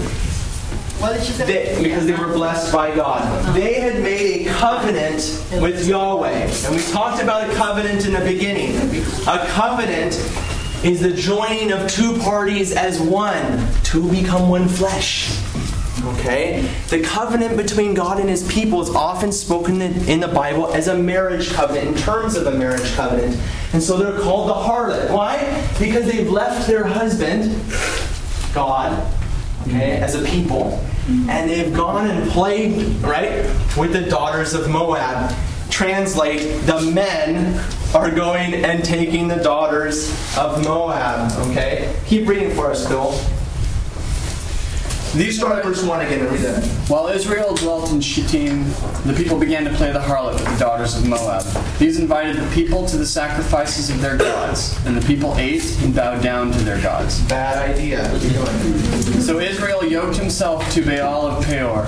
[0.99, 1.45] What did you say?
[1.45, 3.55] They, because they were blessed by God.
[3.55, 6.49] They had made a covenant with Yahweh.
[6.65, 8.75] And we talked about a covenant in the beginning.
[9.27, 10.15] A covenant
[10.83, 15.39] is the joining of two parties as one to become one flesh.
[16.15, 16.69] Okay?
[16.89, 20.95] The covenant between God and his people is often spoken in the Bible as a
[20.95, 23.37] marriage covenant, in terms of a marriage covenant.
[23.73, 25.11] And so they're called the harlot.
[25.11, 25.67] Why?
[25.79, 27.53] Because they've left their husband,
[28.53, 29.13] God,
[29.63, 33.45] okay, as a people, and they've gone and played, right,
[33.77, 35.33] with the daughters of Moab.
[35.69, 37.61] Translate, the men
[37.93, 41.93] are going and taking the daughters of Moab, okay?
[42.05, 43.19] Keep reading for us, Bill.
[45.15, 46.63] These verse 1 again and read.
[46.89, 48.65] While Israel dwelt in Shittim,
[49.05, 51.43] the people began to play the harlot with the daughters of Moab.
[51.79, 55.95] These invited the people to the sacrifices of their gods, and the people ate and
[55.95, 57.21] bowed down to their gods.
[57.21, 58.03] Bad idea.
[59.21, 61.87] So Israel yoked himself to Baal of Peor,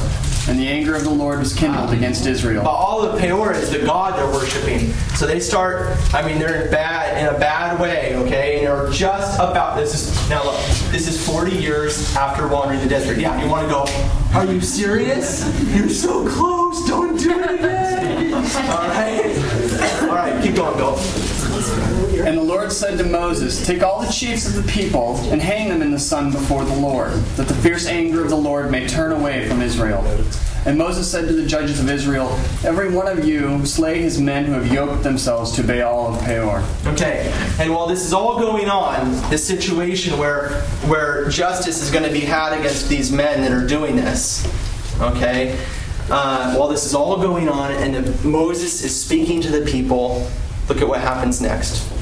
[0.50, 2.64] and the anger of the Lord was kindled against Israel.
[2.64, 4.92] Baal of Peor is the god they're worshiping.
[5.16, 5.96] So they start.
[6.12, 8.16] I mean, they're in bad in a bad way.
[8.16, 9.78] Okay, and they're just about.
[9.78, 10.60] This is now look.
[10.92, 13.20] This is 40 years after wandering the desert.
[13.20, 13.86] Yeah, you want to go?
[14.34, 15.46] Are you serious?
[15.76, 16.88] You're so close.
[16.88, 18.34] Don't do it again.
[18.34, 20.02] All right.
[20.02, 20.44] All right.
[20.44, 20.98] Keep going, Bill.
[22.26, 25.70] And the Lord said to Moses, Take all the chiefs of the people and hang
[25.70, 28.88] them in the sun before the Lord, that the fierce anger of the Lord may
[28.88, 30.06] turn away from Israel.
[30.68, 32.28] And Moses said to the judges of Israel,
[32.64, 36.64] Every one of you slay his men who have yoked themselves to Baal of Peor.
[36.86, 42.06] Okay, and while this is all going on, this situation where where justice is going
[42.06, 44.46] to be had against these men that are doing this,
[45.02, 45.60] okay,
[46.12, 50.30] uh, while this is all going on and Moses is speaking to the people,
[50.68, 51.99] look at what happens next.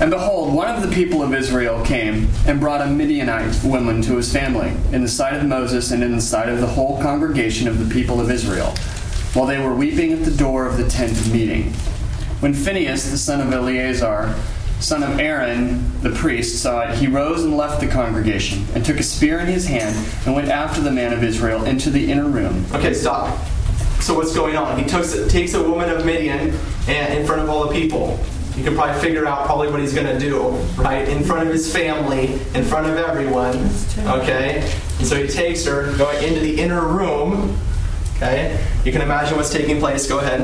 [0.00, 4.16] And behold, one of the people of Israel came and brought a Midianite woman to
[4.16, 7.68] his family, in the sight of Moses and in the sight of the whole congregation
[7.68, 8.74] of the people of Israel,
[9.34, 11.74] while they were weeping at the door of the tent of meeting.
[12.40, 14.34] When Phinehas, the son of Eleazar,
[14.78, 18.98] son of Aaron, the priest, saw it, he rose and left the congregation, and took
[18.98, 22.26] a spear in his hand, and went after the man of Israel into the inner
[22.26, 22.64] room.
[22.72, 23.38] Okay, stop.
[24.00, 24.78] so what's going on?
[24.78, 26.54] He takes, takes a woman of Midian
[26.88, 28.18] in front of all the people.
[28.56, 31.08] You can probably figure out probably what he's going to do, right?
[31.08, 33.56] In front of his family, in front of everyone.
[34.20, 34.60] Okay?
[34.98, 37.56] And so he takes her going into the inner room.
[38.16, 38.62] Okay?
[38.84, 40.06] You can imagine what's taking place.
[40.08, 40.42] Go ahead.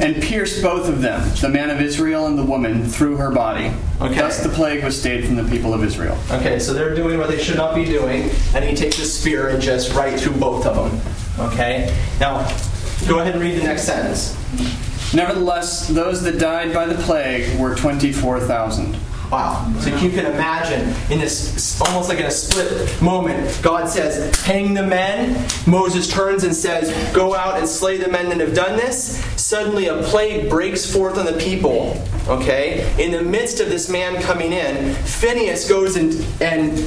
[0.00, 3.72] and pierced both of them, the man of Israel and the woman, through her body.
[4.00, 4.14] Okay.
[4.14, 6.16] Thus the plague was stayed from the people of Israel.
[6.30, 9.48] Okay, so they're doing what they should not be doing, and he takes a spear
[9.48, 11.48] and just right through both of them.
[11.48, 11.94] Okay?
[12.18, 12.48] Now,
[13.08, 14.36] go ahead and read the next sentence.
[15.12, 18.96] Nevertheless, those that died by the plague were 24,000.
[19.30, 19.72] Wow.
[19.78, 24.74] So you can imagine in this, almost like in a split moment, God says, hang
[24.74, 25.48] the men.
[25.68, 29.24] Moses turns and says, go out and slay the men that have done this.
[29.40, 32.02] Suddenly a plague breaks forth on the people.
[32.26, 32.92] Okay?
[33.02, 36.78] In the midst of this man coming in, Phineas goes and, and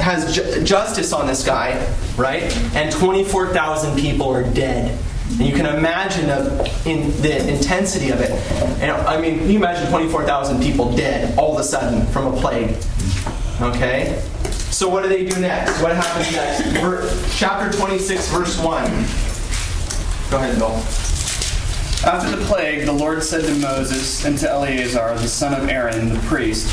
[0.00, 2.44] has ju- justice on this guy, right?
[2.74, 4.98] And 24,000 people are dead.
[5.38, 8.30] And you can imagine the, in, the intensity of it.
[8.80, 12.76] And I mean, you imagine 24,000 people dead all of a sudden from a plague?
[13.60, 14.22] Okay?
[14.70, 15.80] So what do they do next?
[15.82, 16.62] What happens next?
[16.80, 18.84] Ver, chapter 26, verse 1.
[20.30, 20.70] Go ahead, Bill.
[22.02, 26.14] After the plague, the Lord said to Moses and to Eleazar, the son of Aaron,
[26.14, 26.68] the priest,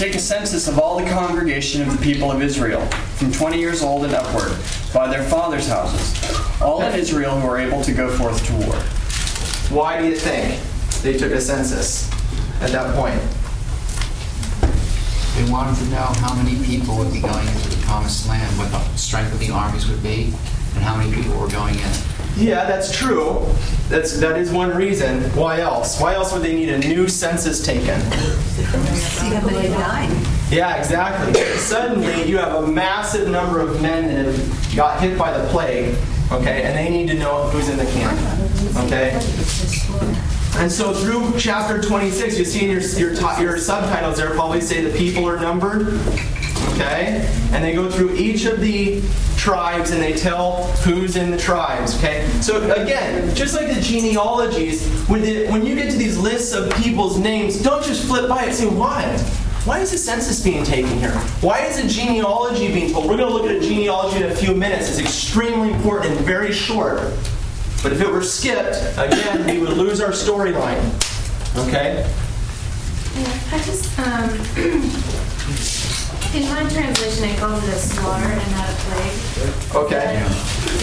[0.00, 2.80] Take a census of all the congregation of the people of Israel,
[3.16, 4.56] from 20 years old and upward,
[4.94, 6.29] by their fathers' houses,
[6.60, 8.74] all in Israel who are able to go forth to war.
[9.76, 10.60] Why do you think
[11.02, 12.10] they took a census
[12.60, 13.20] at that point?
[15.36, 18.70] They wanted to know how many people would be going into the promised land, what
[18.70, 20.34] the strength of the armies would be,
[20.74, 21.90] and how many people were going in.
[22.36, 23.46] Yeah, that's true.
[23.88, 25.22] That's that is one reason.
[25.30, 26.00] Why else?
[26.00, 28.00] Why else would they need a new census taken?
[28.00, 28.62] See
[29.34, 30.26] how many died.
[30.50, 31.34] Yeah, exactly.
[31.56, 35.96] Suddenly, you have a massive number of men that have got hit by the plague,
[36.32, 38.18] okay, and they need to know who's in the camp,
[38.84, 39.12] okay.
[40.56, 44.60] And so through chapter 26, you see in your your, ti- your subtitles there probably
[44.60, 45.88] say the people are numbered,
[46.74, 49.00] okay, and they go through each of the
[49.36, 52.28] tribes and they tell who's in the tribes, okay.
[52.42, 56.70] So again, just like the genealogies, when the, when you get to these lists of
[56.74, 59.16] people's names, don't just flip by it and say why.
[59.64, 61.12] Why is a census being taken here?
[61.42, 63.06] Why is a genealogy being told?
[63.06, 64.88] We're going to look at a genealogy in a few minutes.
[64.88, 67.00] It's extremely important and very short.
[67.82, 70.82] But if it were skipped, again, we would lose our storyline.
[71.66, 72.08] Okay?
[73.16, 74.30] Yeah, I just, um,
[76.34, 79.76] in my translation, it calls it a slaughter and not a plague.
[79.76, 80.22] Okay.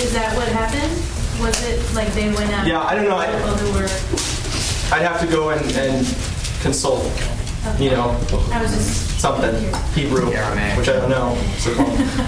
[0.03, 0.93] Is that what happened?
[1.41, 2.67] Was it like they went out?
[2.67, 3.17] Yeah, I don't know.
[3.17, 3.89] I, who were.
[4.95, 6.05] I'd have to go and, and
[6.61, 7.05] consult,
[7.79, 8.09] you know,
[8.51, 9.19] I was just.
[9.19, 9.53] something,
[9.93, 10.77] Hebrew, Aramaic.
[10.77, 11.35] which I don't know.
[11.57, 11.73] So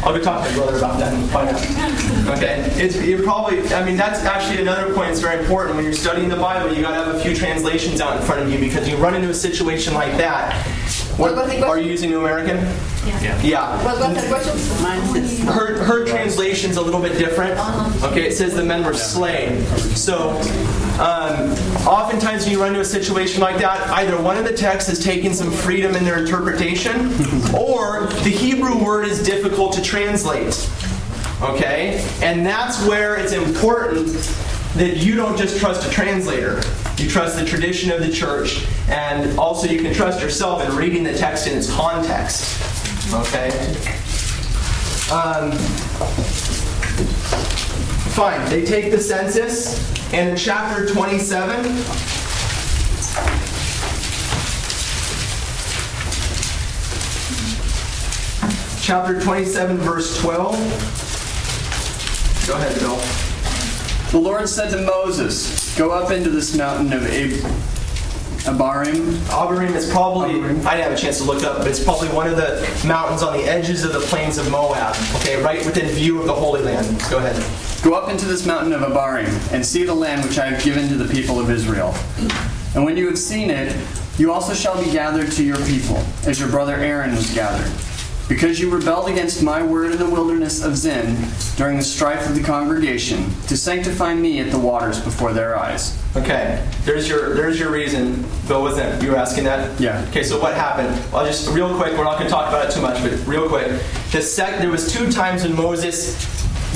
[0.04, 2.38] I'll go talk to my brother about that and find out.
[2.38, 3.62] Okay, it's you're probably.
[3.74, 6.74] I mean, that's actually another point that's very important when you're studying the Bible.
[6.74, 9.16] You got to have a few translations out in front of you because you run
[9.16, 10.54] into a situation like that.
[11.18, 12.58] What, What was the are you using New American?
[13.06, 13.42] Yeah.
[13.42, 13.84] Yeah.
[13.84, 14.84] What was the question?
[14.84, 17.60] Mine says Her, her translation's a little bit different.
[17.60, 18.08] Uh-huh.
[18.08, 19.62] Okay, it says the men were slain.
[19.96, 20.40] So,
[21.00, 21.52] um,
[21.88, 25.02] oftentimes when you run into a situation like that, either one of the texts is
[25.02, 27.08] taking some freedom in their interpretation,
[27.58, 30.70] or the Hebrew word is difficult to translate.
[31.42, 32.06] Okay?
[32.22, 34.08] And that's where it's important
[34.76, 36.62] that you don't just trust a translator.
[36.98, 41.04] You trust the tradition of the church, and also you can trust yourself in reading
[41.04, 42.62] the text in its context.
[43.14, 43.52] Okay?
[45.14, 45.54] Um,
[48.12, 51.84] fine, they take the census, and in chapter 27,
[58.82, 60.56] chapter 27, verse 12.
[62.48, 62.98] Go ahead, Bill.
[64.12, 67.69] The Lord said to Moses, Go up into this mountain of Ab-
[68.50, 72.10] Abarim, Abarim is probably, I didn't have a chance to look up, but it's probably
[72.10, 75.86] one of the mountains on the edges of the plains of Moab, okay, right within
[75.90, 77.00] view of the Holy Land.
[77.12, 77.36] Go ahead.
[77.84, 80.90] Go up into this mountain of Abarim, and see the land which I have given
[80.90, 81.94] to the people of Israel.
[82.74, 83.76] And when you have seen it,
[84.18, 87.72] you also shall be gathered to your people, as your brother Aaron was gathered.
[88.30, 91.18] Because you rebelled against my word in the wilderness of Zin
[91.58, 96.00] during the strife of the congregation, to sanctify me at the waters before their eyes.
[96.16, 98.24] Okay, there's your there's your reason.
[98.48, 99.80] Bill wasn't you were asking that?
[99.80, 100.06] Yeah.
[100.10, 100.90] Okay, so what happened?
[101.12, 101.98] Well, just real quick.
[101.98, 103.68] We're not going to talk about it too much, but real quick.
[104.12, 106.16] The sec- there was two times when Moses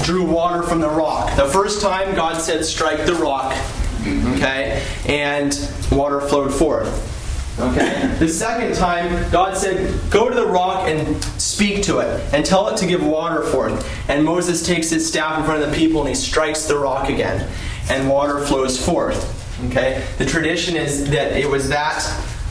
[0.04, 1.36] drew water from the rock.
[1.36, 4.34] The first time, God said, "Strike the rock," mm-hmm.
[4.34, 5.56] okay, and
[5.92, 7.13] water flowed forth.
[7.60, 8.16] Okay?
[8.20, 12.68] The second time, God said, Go to the rock and speak to it, and tell
[12.70, 13.88] it to give water forth.
[14.10, 17.10] And Moses takes his staff in front of the people and he strikes the rock
[17.10, 17.50] again,
[17.90, 19.40] and water flows forth.
[19.70, 20.06] Okay?
[20.18, 22.02] The tradition is that it was that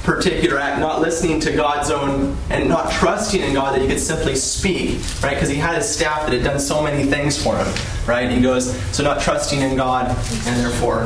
[0.05, 4.01] particular act, not listening to God's own and not trusting in God that he could
[4.01, 5.35] simply speak, right?
[5.35, 7.73] Because he had his staff that had done so many things for him,
[8.07, 8.29] right?
[8.29, 11.05] He goes, so not trusting in God, and therefore,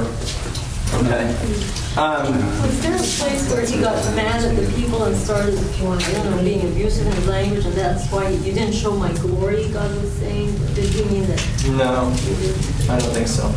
[0.97, 1.77] okay.
[1.97, 5.93] Um, Was there a place where he got mad at the people and started, well,
[5.93, 9.69] I know, being abusive in his language, and that's why you didn't show my glory,
[9.71, 10.53] God was saying?
[10.75, 12.91] Did he mean that no, you did?
[12.91, 13.49] I don't think so.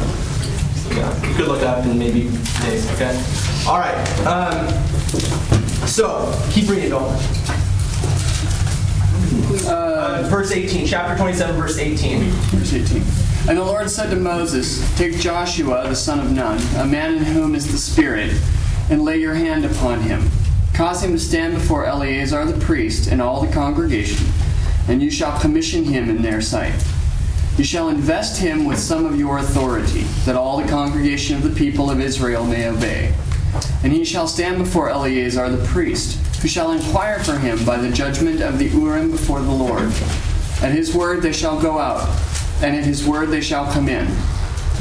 [0.96, 2.30] Yeah, you could look up and maybe
[2.64, 3.16] days, okay?
[3.68, 3.98] All right.
[4.26, 4.68] Um,
[5.88, 7.16] so, keep reading, Bill.
[9.68, 12.22] Uh, verse 18, chapter 27, verse 18.
[12.22, 13.29] Verse 18.
[13.48, 17.24] And the Lord said to Moses, Take Joshua the son of Nun, a man in
[17.24, 18.34] whom is the Spirit,
[18.90, 20.30] and lay your hand upon him.
[20.74, 24.28] Cause him to stand before Eleazar the priest and all the congregation,
[24.88, 26.74] and you shall commission him in their sight.
[27.58, 31.50] You shall invest him with some of your authority, that all the congregation of the
[31.50, 33.14] people of Israel may obey.
[33.84, 37.92] And he shall stand before Eleazar the priest, who shall inquire for him by the
[37.92, 39.92] judgment of the Urim before the Lord.
[40.62, 42.08] At his word they shall go out,
[42.62, 44.06] and at his word they shall come in,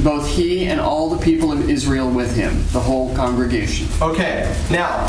[0.03, 3.89] both he and all the people of Israel with him, the whole congregation.
[4.01, 5.07] Okay, now,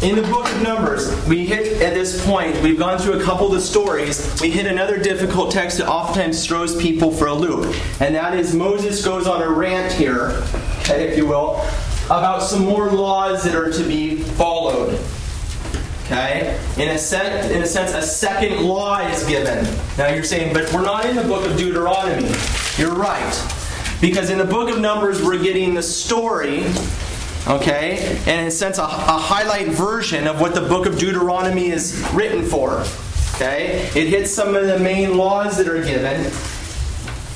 [0.00, 3.48] in the book of Numbers, we hit at this point, we've gone through a couple
[3.48, 4.40] of the stories.
[4.40, 7.74] We hit another difficult text that oftentimes throws people for a loop.
[8.00, 10.44] And that is Moses goes on a rant here,
[10.86, 11.60] if you will,
[12.06, 14.87] about some more laws that are to be followed.
[16.08, 16.58] Okay?
[16.78, 19.64] In a, sen- in a sense, a second law is given.
[19.96, 22.30] Now you're saying, but we're not in the book of Deuteronomy.
[22.76, 23.54] You're right.
[24.00, 26.64] Because in the book of Numbers, we're getting the story
[27.46, 28.18] okay?
[28.26, 32.06] And in a sense, a, a, highlight version of what the book of Deuteronomy is
[32.12, 32.84] written for,
[33.36, 33.88] okay?
[33.94, 36.30] It hits some of the main laws that are given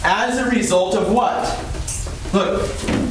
[0.04, 1.42] as a result of what?
[2.34, 2.68] Look,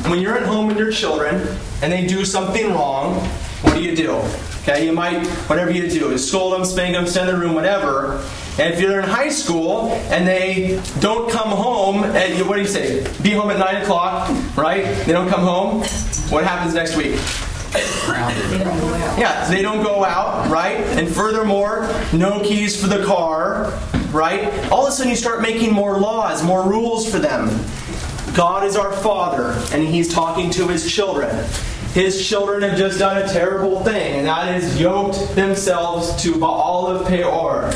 [0.10, 3.28] when you're at home with your children and they do something wrong,
[3.62, 4.22] what do you do?
[4.62, 8.24] Okay, you might, whatever you do, scold them, spank them, send them room, whatever.
[8.60, 12.68] And if you're in high school and they don't come home, at, what do you
[12.68, 13.08] say?
[13.24, 14.84] Be home at 9 o'clock, right?
[15.06, 15.84] They don't come home.
[16.30, 17.20] What happens next week?
[19.18, 20.78] Yeah, they don't go out, right?
[20.78, 23.72] And furthermore, no keys for the car,
[24.12, 24.46] right?
[24.72, 27.48] All of a sudden you start making more laws, more rules for them.
[28.34, 31.30] God is our Father, and He's talking to His children.
[31.94, 36.88] His children have just done a terrible thing, and that is yoked themselves to Baal
[36.88, 37.74] of Peor,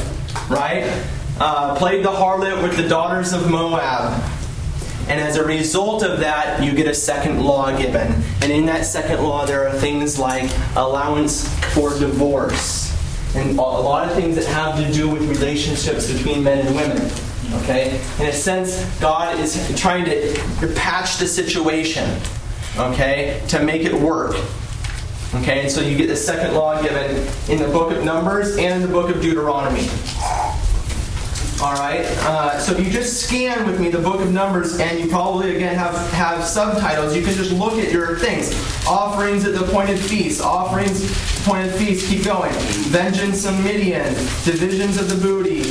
[0.50, 1.06] right?
[1.38, 4.24] Uh, played the harlot with the daughters of Moab.
[5.10, 8.24] And as a result of that, you get a second law given.
[8.42, 12.96] And in that second law, there are things like allowance for divorce,
[13.36, 17.12] and a lot of things that have to do with relationships between men and women.
[17.64, 18.00] Okay?
[18.20, 22.20] In a sense, God is trying to patch the situation,
[22.78, 24.36] okay, to make it work.
[25.36, 28.76] Okay, and so you get the second law given in the book of Numbers and
[28.76, 29.88] in the book of Deuteronomy.
[31.62, 32.02] All right.
[32.20, 35.56] Uh, so if you just scan with me the book of Numbers, and you probably
[35.56, 38.54] again have have subtitles, you can just look at your things.
[38.86, 41.04] Offerings at the appointed feast, offerings
[41.42, 42.10] appointed feast.
[42.10, 42.52] Keep going.
[42.90, 45.62] Vengeance of Midian, divisions of the booty,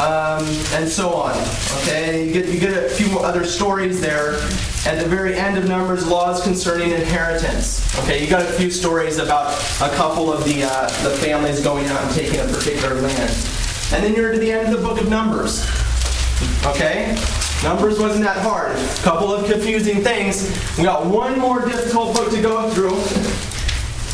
[0.00, 1.36] um, and so on.
[1.82, 2.26] Okay.
[2.26, 4.40] You get you get a few other stories there.
[4.86, 7.94] At the very end of Numbers, laws concerning inheritance.
[7.98, 8.24] Okay.
[8.24, 12.02] You got a few stories about a couple of the uh, the families going out
[12.02, 13.55] and taking a particular land.
[13.92, 15.64] And then you're to the end of the book of Numbers.
[16.66, 17.16] Okay?
[17.62, 18.76] Numbers wasn't that hard.
[18.76, 20.50] A couple of confusing things.
[20.76, 22.96] We got one more difficult book to go through.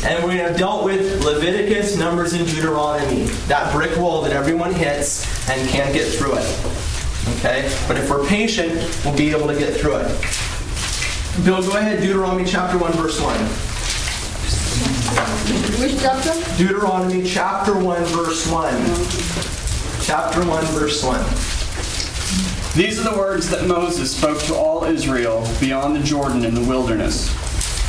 [0.07, 3.23] And we have dealt with Leviticus, Numbers, and Deuteronomy.
[3.47, 7.39] That brick wall that everyone hits and can't get through it.
[7.39, 7.75] Okay?
[7.87, 10.07] But if we're patient, we'll be able to get through it.
[11.43, 13.35] Bill, go ahead, Deuteronomy chapter 1, verse 1.
[15.81, 16.57] Which chapter?
[16.57, 19.62] Deuteronomy chapter 1, verse 1
[20.03, 21.17] chapter 1, verse 1.
[22.75, 26.63] These are the words that Moses spoke to all Israel beyond the Jordan in the
[26.63, 27.31] wilderness,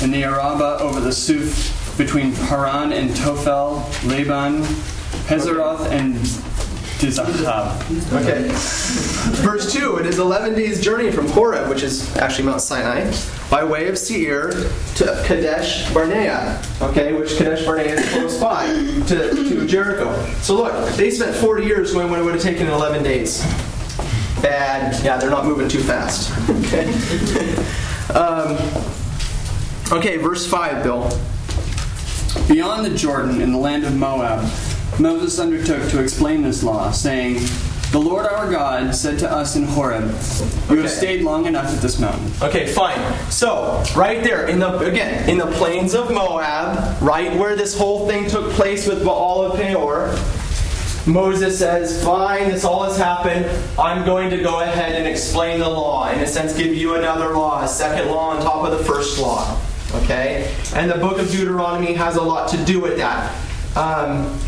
[0.00, 4.62] in the Arabah over the Suph, between Haran and Tophel, Laban,
[5.26, 6.14] Hazeroth, and
[7.04, 8.22] Dizahab.
[8.22, 8.48] Okay.
[9.42, 13.12] Verse 2 It is 11 days' journey from Horeb, which is actually Mount Sinai,
[13.50, 14.50] by way of Seir
[14.96, 16.62] to Kadesh Barnea.
[16.80, 20.24] Okay, which Kadesh Barnea is close by to, to Jericho.
[20.40, 23.42] So look, they spent 40 years going when it would have taken 11 days.
[24.42, 25.02] Bad.
[25.04, 26.30] Yeah, they're not moving too fast.
[26.50, 26.84] Okay.
[28.14, 28.56] um,
[29.92, 31.08] okay, verse 5, Bill.
[32.48, 34.44] Beyond the Jordan, in the land of Moab,
[34.98, 37.36] Moses undertook to explain this law, saying,
[37.90, 40.04] The Lord our God said to us in Horeb,
[40.70, 42.30] You have stayed long enough at this mountain.
[42.42, 42.98] Okay, fine.
[43.30, 48.06] So, right there, in the again, in the plains of Moab, right where this whole
[48.06, 50.14] thing took place with Baal of Peor,
[51.06, 53.46] Moses says, Fine, this all has happened.
[53.78, 56.08] I'm going to go ahead and explain the law.
[56.10, 59.18] In a sense, give you another law, a second law on top of the first
[59.18, 59.60] law.
[59.94, 60.54] Okay?
[60.74, 63.34] And the book of Deuteronomy has a lot to do with that.
[63.76, 64.38] Um,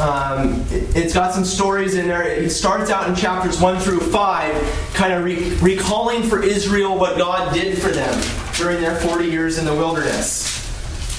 [0.00, 2.22] um, it- it's got some stories in there.
[2.22, 4.54] It starts out in chapters 1 through 5,
[4.94, 8.20] kind of re- recalling for Israel what God did for them
[8.56, 10.60] during their 40 years in the wilderness.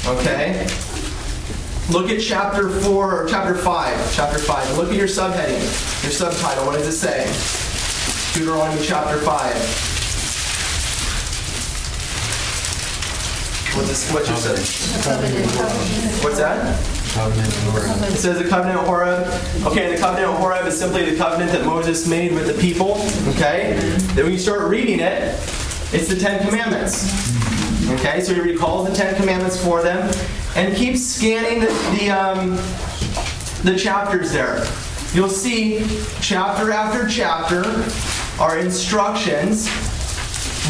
[0.07, 0.67] Okay?
[1.89, 4.13] Look at chapter 4 or chapter 5.
[4.13, 4.77] Chapter 5.
[4.77, 5.61] Look at your subheading,
[6.03, 6.65] your subtitle.
[6.65, 7.27] What does it say?
[8.37, 9.81] Deuteronomy chapter 5.
[13.75, 14.57] What's, this, what's your sub-
[16.23, 16.94] What's that?
[17.15, 18.11] Covenant Horeb.
[18.11, 19.25] It says the covenant of Horeb.
[19.65, 22.97] Okay, the covenant of Horeb is simply the covenant that Moses made with the people.
[23.29, 23.77] Okay?
[24.15, 25.33] Then when you start reading it,
[25.93, 27.05] it's the Ten Commandments.
[27.91, 30.13] Okay, so he recalls the Ten Commandments for them
[30.57, 32.55] and keeps scanning the, the, um,
[33.63, 34.67] the chapters there.
[35.13, 35.87] You'll see
[36.19, 37.63] chapter after chapter
[38.41, 39.69] are instructions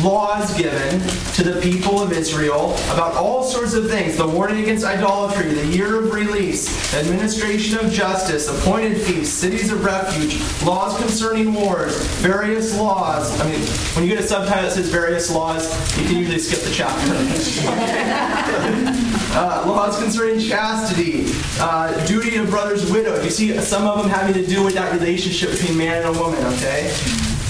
[0.03, 0.99] laws given
[1.33, 5.67] to the people of Israel about all sorts of things the warning against idolatry, the
[5.67, 12.77] year of release, administration of justice, appointed feasts, cities of refuge, laws concerning wars, various
[12.77, 13.39] laws.
[13.39, 13.61] I mean,
[13.95, 16.95] when you get a subtitle that says various laws, you can usually skip the chapter.
[19.37, 21.25] uh, laws concerning chastity,
[21.59, 23.21] uh, duty of brother's widow.
[23.21, 26.19] You see some of them having to do with that relationship between man and a
[26.19, 26.91] woman, okay?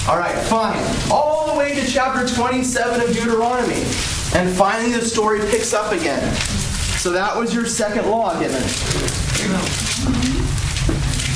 [0.08, 0.80] All right, fine.
[1.10, 3.82] All the way to chapter 27 of Deuteronomy.
[4.36, 6.32] And finally, the story picks up again.
[7.00, 8.62] So that was your second law given.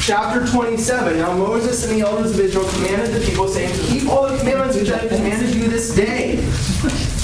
[0.03, 1.19] Chapter 27.
[1.19, 4.77] Now Moses and the elders of Israel commanded the people, saying, Keep all the commandments
[4.77, 6.39] which I have commanded you this day.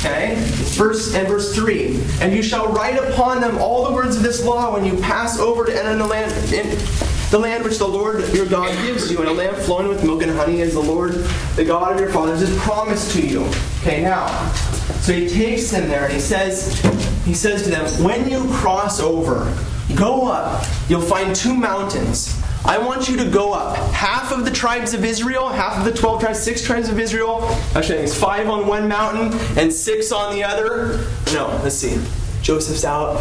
[0.01, 0.35] Okay?
[0.75, 2.03] Verse and verse 3.
[2.21, 5.39] And you shall write upon them all the words of this law when you pass
[5.39, 6.33] over to enter the land.
[7.31, 10.23] The land which the Lord your God gives you, and a land flowing with milk
[10.23, 11.13] and honey, as the Lord,
[11.57, 13.45] the God of your fathers, has promised to you.
[13.81, 14.27] Okay, now,
[15.01, 16.81] so he takes them there and he says,
[17.25, 19.53] he says to them, when you cross over,
[19.95, 20.65] go up.
[20.89, 22.41] You'll find two mountains.
[22.65, 23.77] I want you to go up.
[23.93, 27.43] Half of the tribes of Israel, half of the 12 tribes, six tribes of Israel.
[27.75, 31.07] Actually, it's five on one mountain and six on the other.
[31.33, 32.01] No, let's see.
[32.43, 33.21] Joseph's out.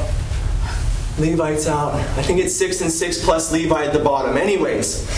[1.18, 1.93] Levites out.
[1.93, 4.36] I think it's six and six plus Levi at the bottom.
[4.36, 5.09] Anyways,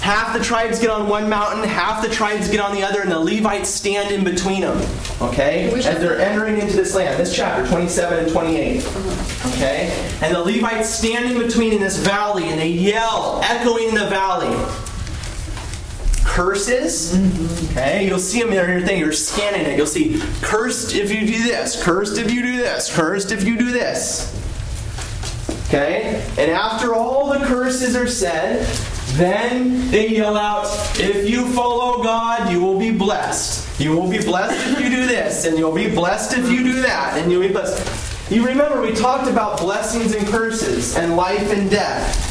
[0.00, 3.10] half the tribes get on one mountain, half the tribes get on the other, and
[3.10, 4.76] the Levites stand in between them.
[5.22, 5.72] Okay?
[5.74, 7.18] As they're entering into this land.
[7.18, 8.86] This chapter, 27 and 28.
[9.54, 10.10] Okay?
[10.20, 14.08] And the Levites stand in between in this valley and they yell, echoing in the
[14.08, 14.54] valley.
[16.24, 17.14] Curses.
[17.70, 19.00] Okay, you'll see them in your thing.
[19.00, 19.76] You're scanning it.
[19.76, 23.58] You'll see cursed if you do this, cursed if you do this, cursed if you
[23.58, 24.34] do this.
[25.68, 26.26] Okay?
[26.38, 28.66] And after all the curses are said,
[29.16, 30.66] then they yell out,
[30.98, 33.80] If you follow God, you will be blessed.
[33.80, 36.82] You will be blessed if you do this, and you'll be blessed if you do
[36.82, 38.30] that, and you'll be blessed.
[38.30, 42.24] You remember we talked about blessings and curses, and life and death.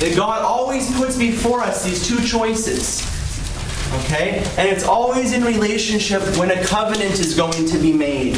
[0.00, 3.02] That God always puts before us these two choices.
[4.04, 4.38] Okay?
[4.58, 8.36] And it's always in relationship when a covenant is going to be made.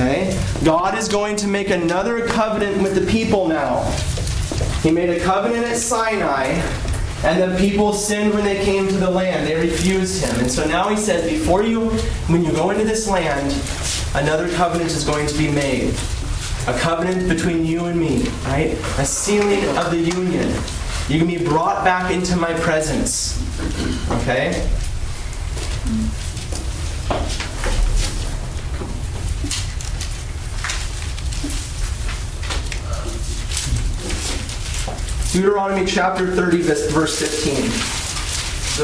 [0.00, 0.40] Okay?
[0.64, 3.82] God is going to make another covenant with the people now.
[4.82, 6.46] He made a covenant at Sinai,
[7.22, 9.46] and the people sinned when they came to the land.
[9.46, 10.40] They refused him.
[10.40, 11.90] And so now he says, before you,
[12.28, 13.52] when you go into this land,
[14.14, 15.94] another covenant is going to be made.
[16.66, 18.70] A covenant between you and me, right?
[18.98, 20.48] A sealing of the union.
[21.08, 23.36] You can be brought back into my presence.
[24.22, 24.66] Okay?
[35.32, 37.54] Deuteronomy chapter 30, verse verse 15.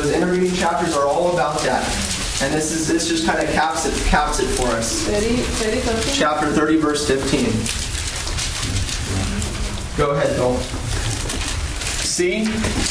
[0.01, 1.83] Those intervening chapters are all about that.
[2.41, 5.03] And this is this just kind of caps it caps it for us.
[5.07, 6.15] 30, 30 something?
[6.15, 7.47] Chapter 30, verse 15.
[9.97, 10.55] Go ahead, Bill.
[12.05, 12.43] See,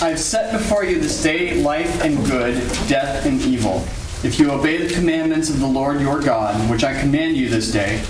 [0.05, 2.55] I've set before you this day life and good,
[2.89, 3.85] death and evil.
[4.23, 7.71] If you obey the commandments of the Lord your God, which I command you this
[7.71, 8.03] day,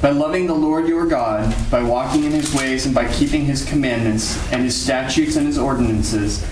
[0.00, 3.64] by loving the Lord your God, by walking in his ways, and by keeping his
[3.64, 6.44] commandments, and his statutes and his ordinances,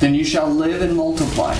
[0.00, 1.56] then you shall live and multiply,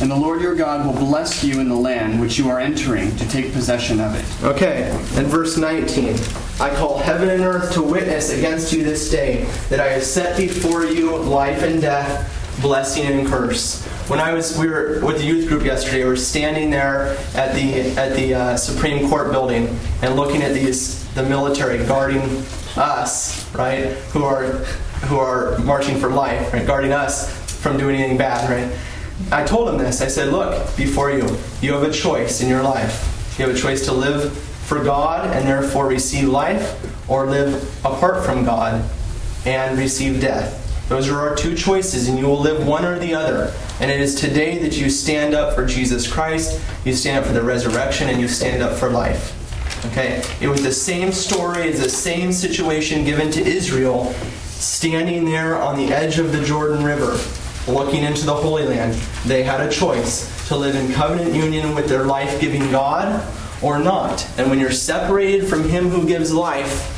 [0.00, 3.14] And the Lord your God will bless you in the land which you are entering
[3.16, 4.44] to take possession of it.
[4.44, 6.16] Okay, and verse 19.
[6.60, 10.36] I call heaven and earth to witness against you this day that I have set
[10.36, 13.84] before you life and death, blessing and curse.
[14.08, 16.02] When I was, we were with the youth group yesterday.
[16.02, 20.52] We were standing there at the at the uh, Supreme Court building and looking at
[20.54, 22.22] these the military guarding
[22.76, 23.92] us, right?
[24.12, 24.44] Who are
[25.06, 26.66] who are marching for life, right?
[26.66, 27.30] Guarding us
[27.60, 28.78] from doing anything bad, right?
[29.30, 30.02] I told him this.
[30.02, 33.36] I said, look, before you, you have a choice in your life.
[33.38, 38.24] You have a choice to live for God and therefore receive life, or live apart
[38.24, 38.84] from God
[39.46, 40.63] and receive death.
[40.88, 43.54] Those are our two choices, and you will live one or the other.
[43.80, 47.32] And it is today that you stand up for Jesus Christ, you stand up for
[47.32, 49.40] the resurrection, and you stand up for life.
[49.86, 50.22] Okay?
[50.40, 54.12] It was the same story, it's the same situation given to Israel,
[54.42, 57.18] standing there on the edge of the Jordan River,
[57.66, 58.94] looking into the Holy Land.
[59.24, 63.26] They had a choice to live in covenant union with their life giving God
[63.62, 64.26] or not.
[64.36, 66.90] And when you're separated from Him who gives life,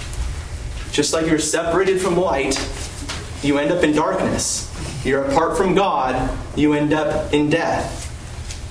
[0.91, 2.57] just like you're separated from light,
[3.43, 4.73] you end up in darkness.
[5.05, 8.05] You're apart from God, you end up in death.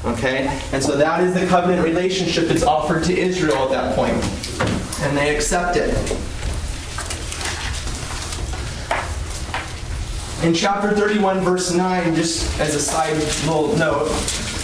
[0.06, 0.48] Okay?
[0.72, 4.14] And so that is the covenant relationship that's offered to Israel at that point.
[5.02, 5.92] And they accept it.
[10.44, 14.10] In chapter 31, verse 9, just as a side little note,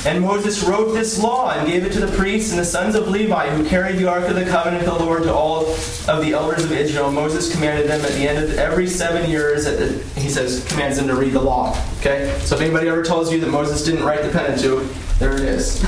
[0.05, 3.07] and Moses wrote this law and gave it to the priests and the sons of
[3.07, 6.33] Levi who carried the ark of the covenant of the Lord to all of the
[6.33, 7.11] elders of Israel.
[7.11, 11.07] Moses commanded them at the end of every seven years, the, he says, commands them
[11.07, 11.77] to read the law.
[11.99, 12.35] Okay?
[12.39, 15.83] So if anybody ever tells you that Moses didn't write the Pentateuch, there it is.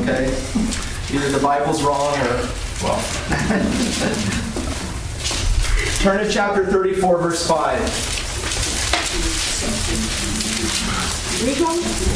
[0.00, 0.26] Okay?
[1.14, 2.48] Either the Bible's wrong or,
[2.82, 3.00] well.
[6.00, 8.23] Turn to chapter 34, verse 5.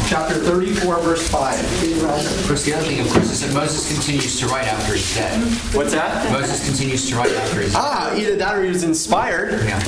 [0.08, 1.60] Chapter 34, verse 5.
[2.04, 5.14] Of course, the other thing, of course, is that Moses continues to write after he's
[5.14, 5.40] dead.
[5.74, 6.32] What's that?
[6.32, 7.80] Moses continues to write after he's dead.
[7.82, 9.52] Ah, either that or he was inspired.
[9.64, 9.78] Yeah.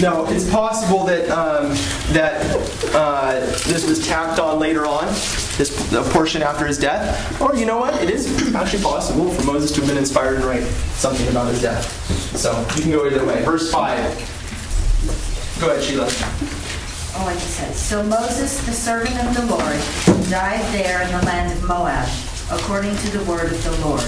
[0.00, 1.70] No, it's possible that um,
[2.12, 2.44] that
[2.94, 5.06] uh, this was tacked on later on,
[5.56, 7.40] this the portion after his death.
[7.40, 8.02] Or you know what?
[8.02, 10.64] It is actually possible for Moses to have been inspired and write
[10.96, 11.90] something about his death.
[12.36, 13.42] So you can go either way.
[13.42, 14.35] Verse 5.
[15.58, 16.04] Go ahead, Sheila.
[17.18, 19.80] Oh, it says, So Moses, the servant of the Lord,
[20.28, 22.06] died there in the land of Moab,
[22.52, 24.04] according to the word of the Lord.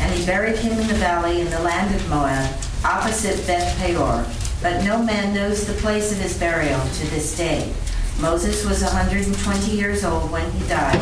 [0.00, 2.48] And he buried him in the valley in the land of Moab,
[2.82, 4.24] opposite Beth Peor.
[4.62, 7.74] But no man knows the place of his burial to this day.
[8.18, 10.96] Moses was 120 years old when he died.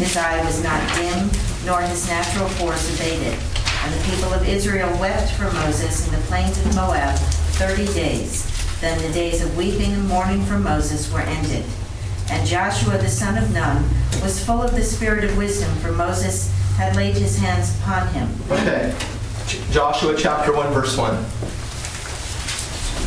[0.00, 1.28] His eye was not dim,
[1.66, 3.38] nor his natural force abated.
[3.84, 7.18] And the people of Israel wept for Moses in the plains of Moab
[7.60, 8.53] 30 days.
[8.84, 11.64] Then the days of weeping and mourning for Moses were ended.
[12.28, 13.82] And Joshua the son of Nun
[14.22, 18.28] was full of the spirit of wisdom, for Moses had laid his hands upon him.
[18.50, 18.94] Okay.
[19.70, 21.14] Joshua chapter 1, verse 1.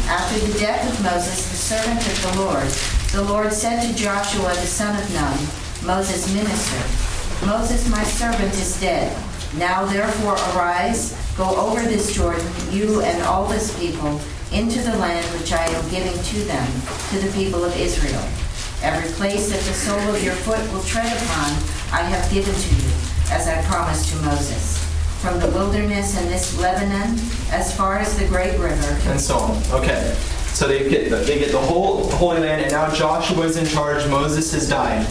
[0.09, 2.67] After the death of Moses, the servant of the Lord,
[3.11, 5.37] the Lord said to Joshua the son of Nun,
[5.85, 9.15] Moses' minister, Moses, my servant, is dead.
[9.57, 14.19] Now therefore arise, go over this Jordan, you and all this people,
[14.51, 16.67] into the land which I am giving to them,
[17.09, 18.23] to the people of Israel.
[18.81, 21.51] Every place that the sole of your foot will tread upon,
[21.91, 22.91] I have given to you,
[23.31, 24.77] as I promised to Moses.
[25.21, 27.17] From the wilderness and this Lebanon,
[27.51, 28.97] as far as the great river.
[29.09, 29.63] And so on.
[29.71, 30.15] Okay.
[30.57, 34.07] So they get they get the whole Holy Land, and now Joshua is in charge.
[34.07, 35.05] Moses has died.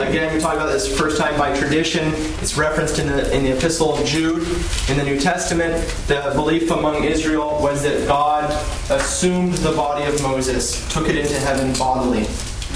[0.00, 2.12] Again, we talk about this first time by tradition.
[2.40, 4.46] It's referenced in the in the Epistle of Jude
[4.88, 5.84] in the New Testament.
[6.06, 8.44] The belief among Israel was that God
[8.92, 12.24] assumed the body of Moses, took it into heaven bodily.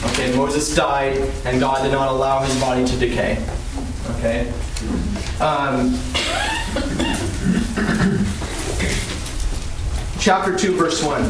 [0.07, 3.41] Okay, Moses died, and God did not allow his body to decay.
[4.17, 4.53] Okay.
[5.39, 5.97] Um,
[10.23, 11.21] chapter 2, verse 1.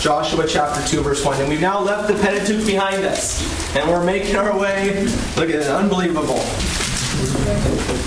[0.00, 1.38] Joshua chapter 2, verse 1.
[1.38, 3.44] And we've now left the Pentateuch behind us.
[3.76, 5.04] And we're making our way.
[5.36, 6.38] Look at it, unbelievable.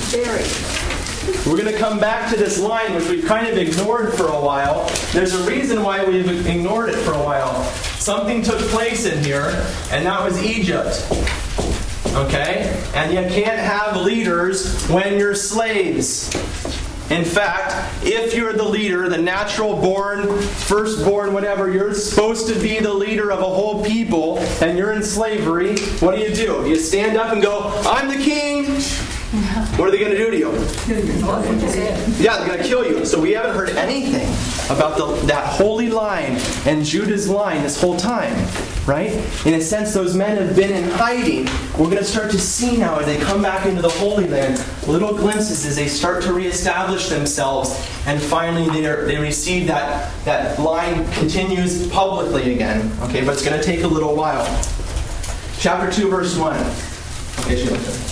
[0.09, 0.41] Very.
[1.45, 4.41] We're going to come back to this line, which we've kind of ignored for a
[4.41, 4.89] while.
[5.11, 7.64] There's a reason why we've ignored it for a while.
[7.99, 11.05] Something took place in here, and that was Egypt.
[12.16, 12.84] Okay?
[12.95, 16.34] And you can't have leaders when you're slaves.
[17.10, 17.74] In fact,
[18.04, 23.32] if you're the leader, the natural born, firstborn, whatever, you're supposed to be the leader
[23.32, 26.68] of a whole people and you're in slavery, what do you do?
[26.68, 28.80] You stand up and go, I'm the king.
[29.78, 30.52] What are they going to do to you?
[32.20, 33.04] Yeah, they're going to kill you.
[33.06, 34.28] So we haven't heard anything
[34.70, 38.34] about the, that holy line and Judah's line this whole time,
[38.86, 39.12] right?
[39.48, 41.46] In a sense, those men have been in hiding.
[41.74, 44.64] We're going to start to see now as they come back into the Holy Land
[44.88, 47.72] little glimpses as they start to reestablish themselves,
[48.06, 52.92] and finally they, are, they receive that, that line continues publicly again.
[53.02, 54.46] Okay, but it's going to take a little while.
[55.58, 56.93] Chapter 2, verse 1.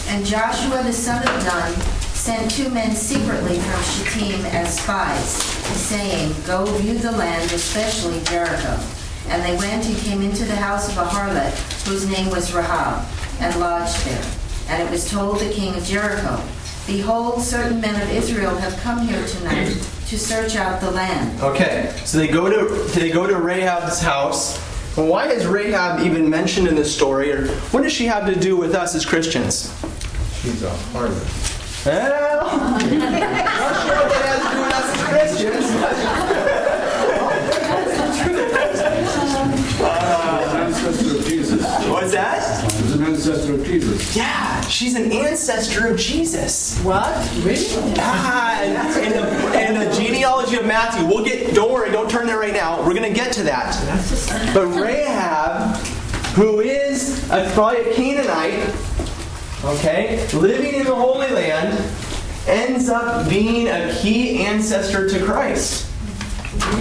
[0.08, 1.74] And Joshua the son of Nun
[2.14, 5.42] sent two men secretly from Shittim as spies,
[5.88, 8.80] saying, Go view the land, especially Jericho.
[9.28, 11.54] And they went and came into the house of a harlot,
[11.88, 13.08] whose name was Rahab,
[13.40, 14.32] and lodged there.
[14.68, 16.42] And it was told the king of Jericho,
[16.88, 19.74] Behold, certain men of Israel have come here tonight
[20.08, 21.42] to search out the land.
[21.42, 24.71] Okay, so they go to they go to Rahab's house.
[24.98, 28.38] Well, why is Rahab even mentioned in this story, or what does she have to
[28.38, 29.74] do with us as Christians?
[30.42, 31.86] She's a harlot.
[31.86, 35.72] Well, not sure what that has to do with us as Christians.
[39.82, 41.62] Ancestor of Jesus.
[41.88, 42.72] What's that?
[42.72, 44.16] She's an ancestor of Jesus.
[44.16, 46.80] Yeah, she's an ancestor of Jesus.
[46.82, 47.14] What?
[47.44, 47.94] Really?
[47.98, 51.54] Ah, in the, in the genealogy of Matthew, we'll get.
[51.54, 52.80] Don't worry, don't turn there right now.
[52.80, 53.76] We're going to get to that.
[54.54, 55.78] But Rahab,
[56.36, 58.76] who is a, probably a Canaanite,
[59.66, 61.74] okay, living in the Holy Land,
[62.48, 65.88] ends up being a key ancestor to Christ.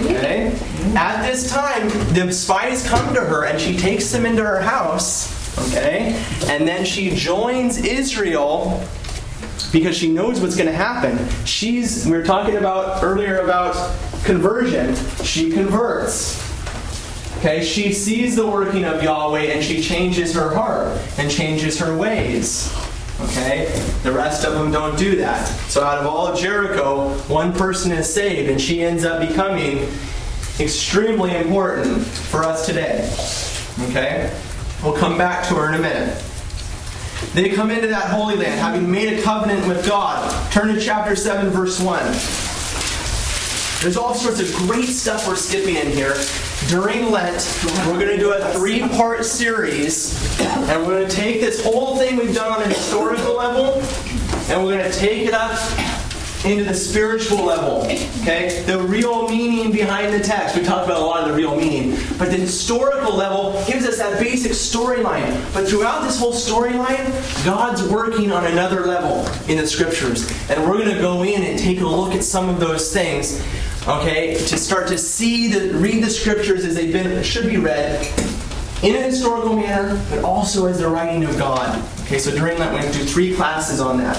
[0.05, 0.57] Okay?
[0.95, 5.40] At this time, the spies come to her and she takes them into her house.
[5.57, 6.23] Okay?
[6.47, 8.83] And then she joins Israel
[9.71, 11.17] because she knows what's going to happen.
[11.45, 13.73] She's, we were talking about earlier about
[14.23, 14.95] conversion.
[15.23, 16.39] She converts.
[17.39, 17.63] Okay?
[17.63, 22.73] She sees the working of Yahweh and she changes her heart and changes her ways.
[23.21, 23.71] Okay?
[24.03, 25.45] The rest of them don't do that.
[25.69, 29.87] So out of all of Jericho, one person is saved and she ends up becoming
[30.59, 33.09] extremely important for us today.
[33.89, 34.31] Okay?
[34.83, 36.23] We'll come back to her in a minute.
[37.33, 40.51] They come into that holy land having made a covenant with God.
[40.51, 42.03] Turn to chapter 7, verse 1.
[43.81, 46.15] There's all sorts of great stuff we're skipping in here.
[46.67, 47.47] During Lent,
[47.87, 51.97] we're going to do a three part series, and we're going to take this whole
[51.97, 53.81] thing we've done on a historical level,
[54.49, 55.59] and we're going to take it up
[56.45, 57.83] into the spiritual level.
[58.21, 58.63] Okay?
[58.65, 60.55] The real meaning behind the text.
[60.55, 61.97] We talked about a lot of the real meaning.
[62.17, 65.31] But the historical level gives us that basic storyline.
[65.53, 70.31] But throughout this whole storyline, God's working on another level in the scriptures.
[70.49, 73.41] And we're going to go in and take a look at some of those things.
[73.87, 74.33] Okay?
[74.33, 78.01] To start to see the read the scriptures as they've been should be read
[78.83, 81.83] in a historical manner, but also as the writing of God.
[82.01, 84.17] Okay, so during that, we're going to do three classes on that.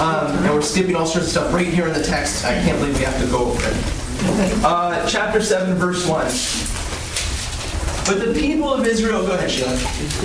[0.00, 2.44] Um, and we're skipping all sorts of stuff right here in the text.
[2.44, 3.76] I can't believe we have to go over it.
[4.64, 6.24] Uh, chapter 7, verse 1.
[8.06, 9.70] But the people of Israel, go ahead, Sheila.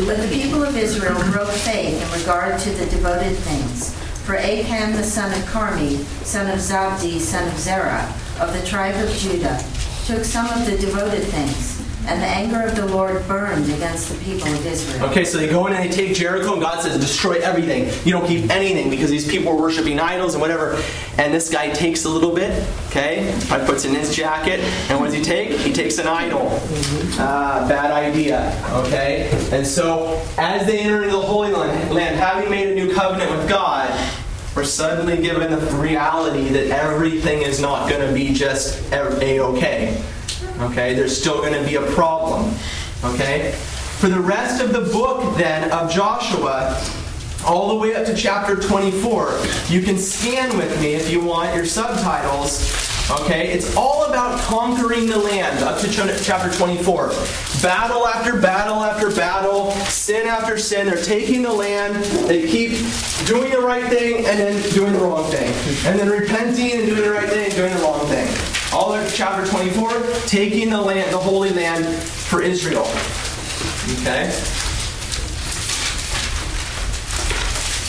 [0.06, 3.94] But the people of Israel broke faith in regard to the devoted things.
[4.26, 8.96] For Achan the son of Carmi, son of Zabdi, son of Zerah, of the tribe
[9.04, 9.64] of Judah,
[10.06, 14.18] took some of the devoted things, and the anger of the Lord burned against the
[14.24, 15.06] people of Israel.
[15.10, 17.86] Okay, so they go in and they take Jericho, and God says, destroy everything.
[18.06, 20.82] You don't keep anything because these people are worshiping idols and whatever.
[21.18, 23.36] And this guy takes a little bit, okay?
[23.48, 24.62] Probably puts it in his jacket.
[24.90, 25.52] And what does he take?
[25.60, 26.48] He takes an idol.
[27.20, 29.30] Ah, bad idea, okay?
[29.52, 33.48] And so as they enter into the Holy Land, having made a new covenant with
[33.50, 33.90] God,
[34.56, 39.40] we're suddenly given the reality that everything is not going to be just a-okay.
[39.40, 40.04] Okay,
[40.68, 42.54] there's still going to be a problem.
[43.04, 43.54] Okay?
[44.00, 46.82] For the rest of the book, then, of Joshua,
[47.46, 49.40] all the way up to chapter 24,
[49.70, 52.88] you can scan with me if you want your subtitles.
[53.10, 53.52] Okay?
[53.52, 57.08] It's all about conquering the land up to chapter 24.
[57.62, 60.88] Battle after battle after battle, sin after sin.
[60.88, 62.04] They're taking the land.
[62.28, 62.72] They keep
[63.26, 65.54] doing the right thing and then doing the wrong thing.
[65.86, 68.49] And then repenting and doing the right thing and doing the wrong thing.
[68.72, 69.90] All of chapter 24,
[70.28, 72.86] taking the land, the Holy Land for Israel.
[74.02, 74.30] Okay?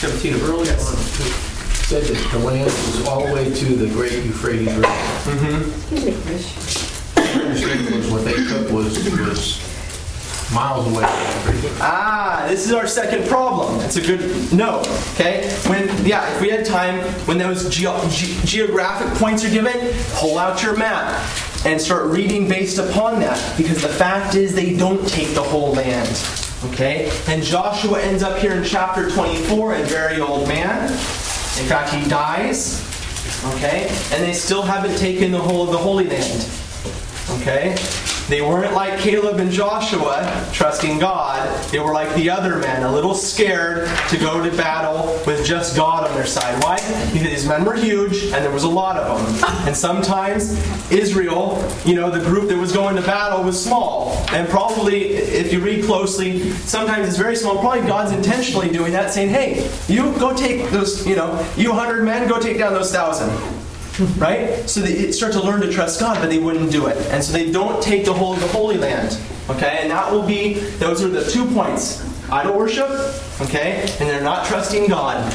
[0.01, 0.77] 17 of earlier on
[1.91, 4.81] said that the land was all the way to the great Euphrates River.
[4.81, 5.91] Mm-hmm.
[7.15, 9.70] My understanding was what they took was, was
[10.53, 11.03] miles away.
[11.79, 13.79] Ah, this is our second problem.
[13.81, 14.87] It's a good note.
[15.13, 15.49] Okay?
[15.67, 19.73] When yeah, if we had time, when those geo- ge- geographic points are given,
[20.15, 21.21] pull out your map
[21.65, 23.57] and start reading based upon that.
[23.57, 26.09] Because the fact is, they don't take the whole land.
[26.65, 27.11] Okay?
[27.27, 30.83] And Joshua ends up here in chapter 24, a very old man.
[30.91, 32.81] In fact, he dies.
[33.55, 33.87] Okay?
[34.11, 36.49] And they still haven't taken the whole of the Holy Land.
[37.39, 37.75] Okay?
[38.31, 41.49] They weren't like Caleb and Joshua, trusting God.
[41.65, 45.75] They were like the other men, a little scared to go to battle with just
[45.75, 46.63] God on their side.
[46.63, 46.77] Why?
[47.11, 49.51] Because these men were huge and there was a lot of them.
[49.67, 50.53] And sometimes
[50.89, 54.15] Israel, you know, the group that was going to battle was small.
[54.29, 57.57] And probably, if you read closely, sometimes it's very small.
[57.59, 62.05] Probably God's intentionally doing that, saying, hey, you go take those, you know, you 100
[62.05, 63.29] men, go take down those thousand
[64.17, 64.69] right?
[64.69, 66.97] So they start to learn to trust God, but they wouldn't do it.
[67.07, 69.19] And so they don't take the whole of the Holy Land.
[69.49, 69.79] Okay?
[69.81, 72.89] And that will be, those are the two points idol worship,
[73.41, 73.81] okay?
[73.99, 75.33] And they're not trusting God.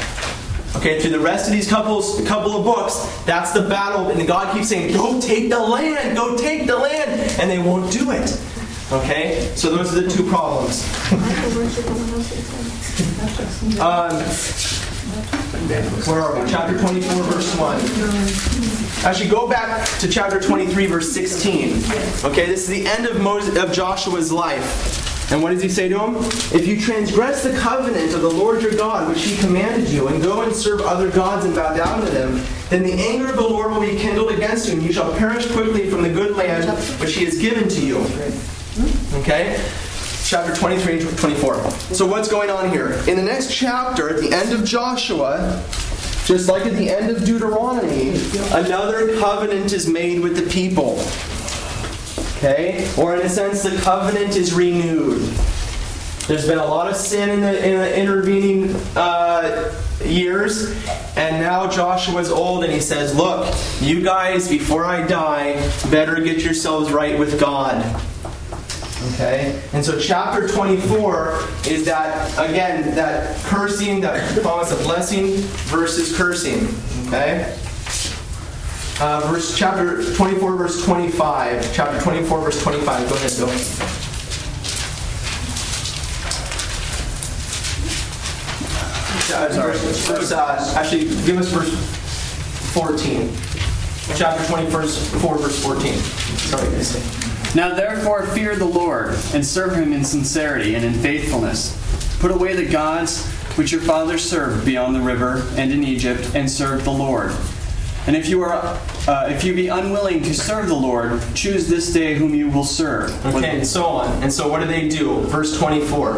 [0.75, 4.27] Okay, through the rest of these couples, a couple of books, that's the battle, and
[4.27, 8.11] God keeps saying, "Go take the land, go take the land," and they won't do
[8.11, 8.39] it.
[8.91, 10.83] Okay, so those are the two problems.
[13.79, 14.21] um,
[16.07, 16.49] where are we?
[16.49, 19.05] Chapter 24, verse 1.
[19.05, 21.77] Actually, go back to chapter 23, verse 16.
[22.23, 25.31] Okay, this is the end of, Moses, of Joshua's life.
[25.31, 26.15] And what does he say to him?
[26.55, 30.23] If you transgress the covenant of the Lord your God, which he commanded you, and
[30.23, 33.41] go and serve other gods and bow down to them, then the anger of the
[33.41, 36.69] Lord will be kindled against you, and you shall perish quickly from the good land
[37.01, 37.97] which he has given to you.
[39.15, 39.61] Okay?
[40.27, 41.71] Chapter 23 and 24.
[41.71, 42.91] So, what's going on here?
[43.07, 45.63] In the next chapter, at the end of Joshua,
[46.25, 48.09] just like at the end of Deuteronomy,
[48.51, 50.99] another covenant is made with the people.
[52.37, 52.91] Okay?
[52.97, 55.21] Or, in a sense, the covenant is renewed.
[56.27, 59.73] There's been a lot of sin in the, in the intervening uh,
[60.03, 60.71] years,
[61.15, 65.53] and now Joshua's old, and he says, Look, you guys, before I die,
[65.89, 67.81] better get yourselves right with God.
[69.13, 69.61] Okay?
[69.73, 75.35] And so chapter 24 is that, again, that cursing, that promise of blessing
[75.69, 76.67] versus cursing.
[77.07, 77.55] Okay?
[78.99, 81.73] Uh, verse chapter 24, verse 25.
[81.73, 83.09] Chapter 24, verse 25.
[83.09, 83.49] Go ahead, Bill.
[89.29, 91.71] Uh, sorry, verse, uh, actually, give us verse
[92.73, 93.31] 14.
[94.15, 94.81] Chapter 24,
[95.37, 95.93] verse 14.
[95.93, 97.36] Sorry, guys.
[97.55, 101.75] Now therefore fear the Lord, and serve him in sincerity and in faithfulness.
[102.19, 103.25] Put away the gods
[103.57, 107.31] which your fathers served beyond the river and in Egypt, and serve the Lord.
[108.05, 111.91] And if you are, uh, if you be unwilling to serve the Lord, choose this
[111.91, 113.25] day whom you will serve.
[113.25, 114.23] Okay, and so on.
[114.23, 115.21] And so what do they do?
[115.23, 116.13] Verse 24.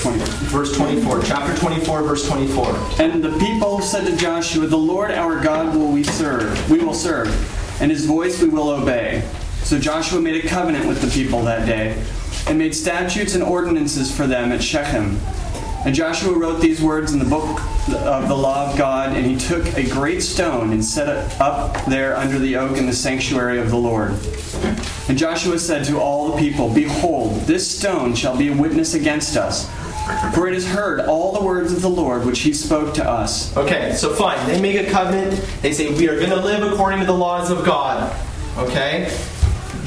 [0.00, 0.18] 20.
[0.48, 1.22] Verse 24.
[1.22, 2.66] Chapter 24, verse 24.
[3.00, 6.94] And the people said to Joshua, The Lord our God will we serve, we will
[6.94, 7.28] serve,
[7.80, 9.22] and his voice we will obey.
[9.70, 11.96] So Joshua made a covenant with the people that day,
[12.48, 15.20] and made statutes and ordinances for them at Shechem.
[15.84, 19.36] And Joshua wrote these words in the book of the law of God, and he
[19.36, 23.60] took a great stone and set it up there under the oak in the sanctuary
[23.60, 24.10] of the Lord.
[25.08, 29.36] And Joshua said to all the people, Behold, this stone shall be a witness against
[29.36, 29.70] us.
[30.34, 33.56] For it has heard all the words of the Lord which he spoke to us.
[33.56, 34.44] Okay, so fine.
[34.48, 35.40] They make a covenant.
[35.62, 38.12] They say, We are going to live according to the laws of God.
[38.58, 39.08] Okay?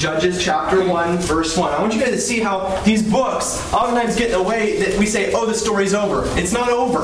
[0.03, 1.71] Judges chapter 1, verse 1.
[1.71, 4.99] I want you guys to see how these books oftentimes get in the way that
[4.99, 6.23] we say, oh, the story's over.
[6.37, 7.03] It's not over.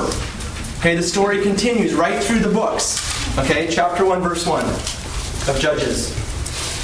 [0.80, 3.00] Okay, the story continues right through the books.
[3.40, 6.12] Okay, chapter 1, verse 1 of Judges.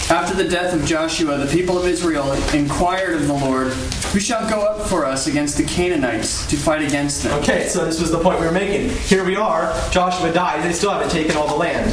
[0.09, 3.74] After the death of Joshua, the people of Israel inquired of the Lord,
[4.13, 7.38] Who shall go up for us against the Canaanites to fight against them?
[7.41, 8.89] Okay, so this was the point we were making.
[8.99, 9.78] Here we are.
[9.91, 10.63] Joshua died.
[10.63, 11.91] They still haven't taken all the land.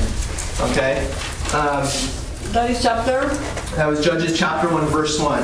[0.60, 1.10] Okay?
[1.52, 1.88] Um,
[2.52, 3.28] That is chapter?
[3.76, 5.42] That was Judges chapter 1, verse 1.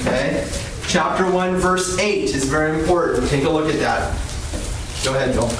[0.00, 0.48] Okay?
[0.88, 3.28] Chapter 1, verse 8 is very important.
[3.28, 4.18] Take a look at that.
[5.04, 5.50] Go ahead, Bill.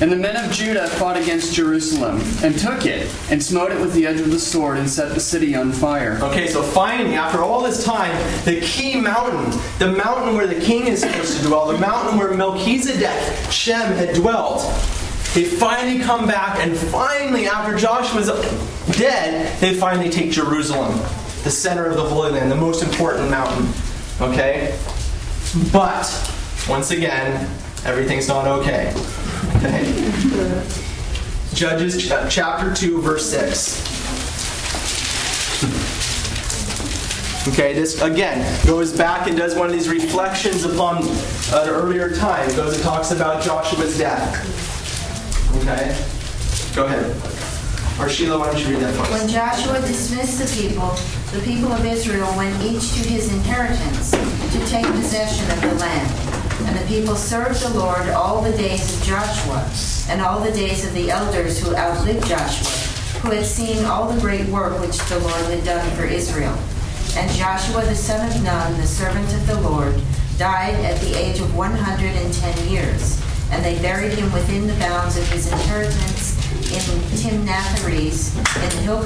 [0.00, 3.92] And the men of Judah fought against Jerusalem, and took it, and smote it with
[3.94, 6.20] the edge of the sword, and set the city on fire.
[6.22, 8.14] Okay, so finally, after all this time,
[8.44, 12.32] the key mountain, the mountain where the king is supposed to dwell, the mountain where
[12.32, 14.60] Melchizedek, Shem, had dwelt,
[15.34, 18.28] they finally come back, and finally, after Joshua's
[18.96, 20.98] dead, they finally take Jerusalem,
[21.44, 23.68] the center of the Holy Land, the most important mountain.
[24.20, 24.76] Okay?
[25.72, 26.06] But,
[26.68, 27.48] once again,
[27.84, 28.92] everything's not okay.
[29.56, 30.64] Okay?
[31.54, 33.98] Judges ch- chapter 2, verse 6.
[37.48, 42.48] Okay, this again goes back and does one of these reflections upon an earlier time.
[42.48, 44.67] It goes and talks about Joshua's death.
[45.56, 45.96] Okay?
[46.74, 47.38] Go ahead.
[48.00, 49.10] Or Sheila, why don't you read that for us?
[49.10, 50.94] When Joshua dismissed the people,
[51.32, 56.10] the people of Israel went each to his inheritance, to take possession of the land.
[56.68, 59.68] And the people served the Lord all the days of Joshua,
[60.08, 64.20] and all the days of the elders who outlived Joshua, who had seen all the
[64.20, 66.56] great work which the Lord had done for Israel.
[67.16, 69.94] And Joshua the son of Nun, the servant of the Lord,
[70.36, 73.20] died at the age of 110 years.
[73.50, 76.36] And they buried him within the bounds of his inheritance
[76.70, 79.02] in Timnath-Heres, in the hill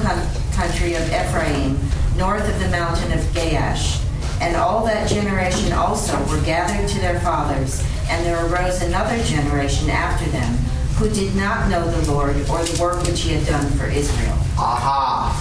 [0.53, 1.79] country of Ephraim,
[2.17, 4.03] north of the mountain of Gaash.
[4.41, 9.89] And all that generation also were gathered to their fathers, and there arose another generation
[9.89, 10.53] after them,
[10.97, 14.37] who did not know the Lord or the work which he had done for Israel.
[14.57, 15.31] Aha!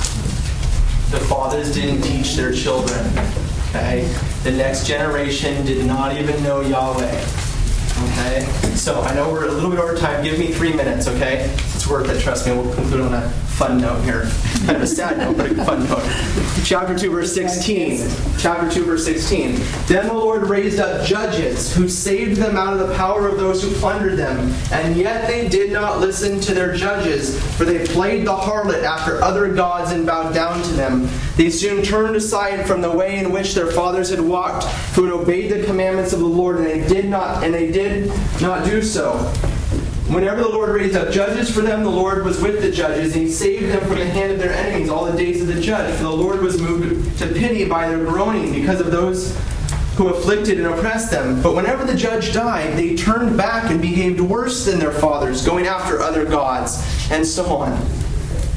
[1.11, 3.05] The fathers didn't teach their children.
[3.71, 4.09] Okay?
[4.45, 7.27] The next generation did not even know Yahweh.
[8.05, 8.47] Okay?
[8.77, 10.25] So I know we're a little bit over time.
[10.25, 11.55] Give me three minutes, okay?
[11.83, 12.53] It's worth it, trust me.
[12.53, 14.23] We'll conclude on a fun note here.
[14.67, 16.05] Kind of a sad note, but a fun note.
[16.65, 18.09] Chapter 2, verse 16.
[18.39, 19.57] Chapter 2, verse 16.
[19.89, 23.65] Then the Lord raised up judges who saved them out of the power of those
[23.65, 24.55] who plundered them.
[24.71, 29.21] And yet they did not listen to their judges, for they played the harlot after
[29.21, 31.09] other gods and bowed down to them.
[31.37, 35.13] They soon turned aside from the way in which their fathers had walked, who had
[35.13, 38.83] obeyed the commandments of the Lord, and they did not, and they did not do
[38.83, 39.19] so.
[40.13, 43.25] Whenever the Lord raised up judges for them, the Lord was with the judges, and
[43.25, 45.95] he saved them from the hand of their enemies all the days of the judge.
[45.97, 49.35] For the Lord was moved to pity by their groaning because of those
[49.97, 51.41] who afflicted and oppressed them.
[51.41, 55.67] But whenever the judge died, they turned back and behaved worse than their fathers, going
[55.67, 57.71] after other gods, and so on.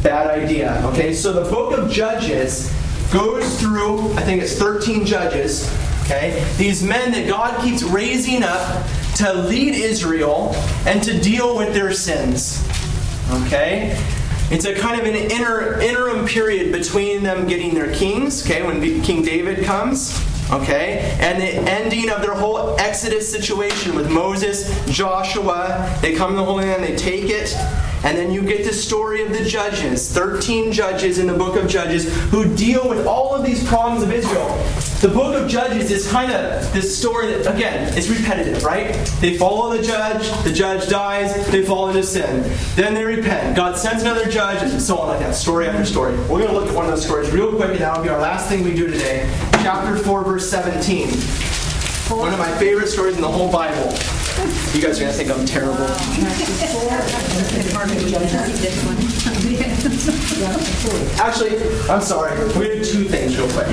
[0.03, 0.81] Bad idea.
[0.87, 2.69] Okay, so the book of Judges
[3.13, 6.45] goes through, I think it's 13 judges, okay?
[6.57, 8.85] These men that God keeps raising up
[9.15, 10.51] to lead Israel
[10.85, 12.63] and to deal with their sins.
[13.29, 13.97] Okay?
[14.51, 18.79] It's a kind of an inter, interim period between them getting their kings, okay, when
[19.01, 25.97] King David comes, okay, and the ending of their whole Exodus situation with Moses, Joshua.
[25.99, 27.55] They come to the Holy Land, they take it,
[28.05, 31.67] and then you get the story of the judges 13 judges in the book of
[31.67, 34.47] Judges who deal with all of these problems of Israel.
[35.01, 38.93] The book of Judges is kind of this story that, again, is repetitive, right?
[39.19, 42.43] They follow the judge, the judge dies, they fall into sin.
[42.75, 43.55] Then they repent.
[43.55, 46.15] God sends another judge, and so on like that, story after story.
[46.21, 48.21] We're going to look at one of those stories real quick, and that'll be our
[48.21, 49.27] last thing we do today.
[49.63, 51.54] Chapter 4, verse 17.
[52.09, 53.91] One of my favorite stories in the whole Bible.
[54.73, 55.85] You guys are going to think I'm terrible.
[61.19, 61.57] Actually,
[61.89, 62.35] I'm sorry.
[62.53, 63.67] To do two things real quick.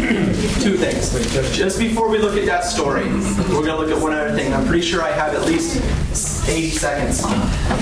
[0.63, 1.13] Two things.
[1.55, 4.55] Just before we look at that story, we're going to look at one other thing.
[4.55, 5.83] I'm pretty sure I have at least
[6.49, 7.25] 80 seconds.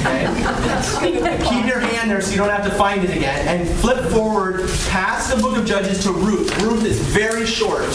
[0.01, 0.27] Okay?
[1.49, 3.47] Keep your hand there so you don't have to find it again.
[3.47, 6.61] And flip forward past the book of Judges to Ruth.
[6.61, 7.87] Ruth is very short.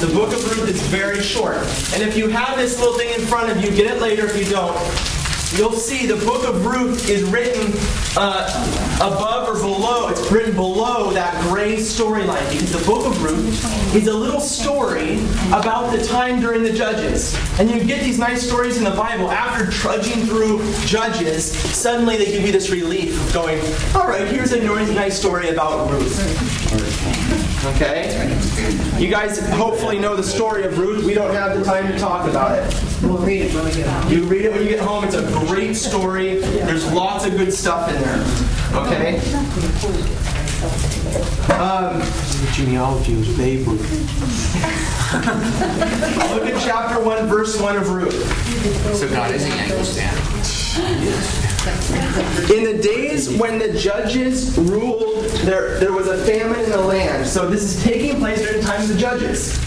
[0.00, 1.58] The book of Ruth is very short.
[1.92, 4.36] And if you have this little thing in front of you, get it later if
[4.36, 4.76] you don't.
[5.54, 7.72] You'll see the book of Ruth is written
[8.16, 8.48] uh,
[8.96, 10.08] above or below.
[10.08, 15.18] It's written below that gray storyline because the book of Ruth is a little story
[15.48, 17.36] about the time during the Judges.
[17.60, 21.52] And you get these nice stories in the Bible after trudging through Judges.
[21.52, 23.60] Suddenly they give you this relief of going,
[23.94, 24.60] all right, here's a
[24.94, 26.18] nice story about Ruth.
[27.76, 28.08] Okay?
[28.98, 31.04] You guys hopefully know the story of Ruth.
[31.04, 32.82] We don't have the time to talk about it.
[33.02, 34.12] We'll read it when we get home.
[34.12, 35.04] You read it when you get home.
[35.04, 36.38] It's a great story.
[36.40, 38.24] There's lots of good stuff in there.
[38.74, 40.35] Okay?
[40.56, 42.00] Um,
[42.52, 43.82] Genealogy was Babe Ruth.
[46.32, 48.14] look at chapter 1, verse 1 of Ruth.
[48.96, 50.14] So God is a Yankee fan.
[52.56, 57.26] In the days when the judges ruled, there, there was a famine in the land.
[57.26, 59.62] So this is taking place during the time of the judges.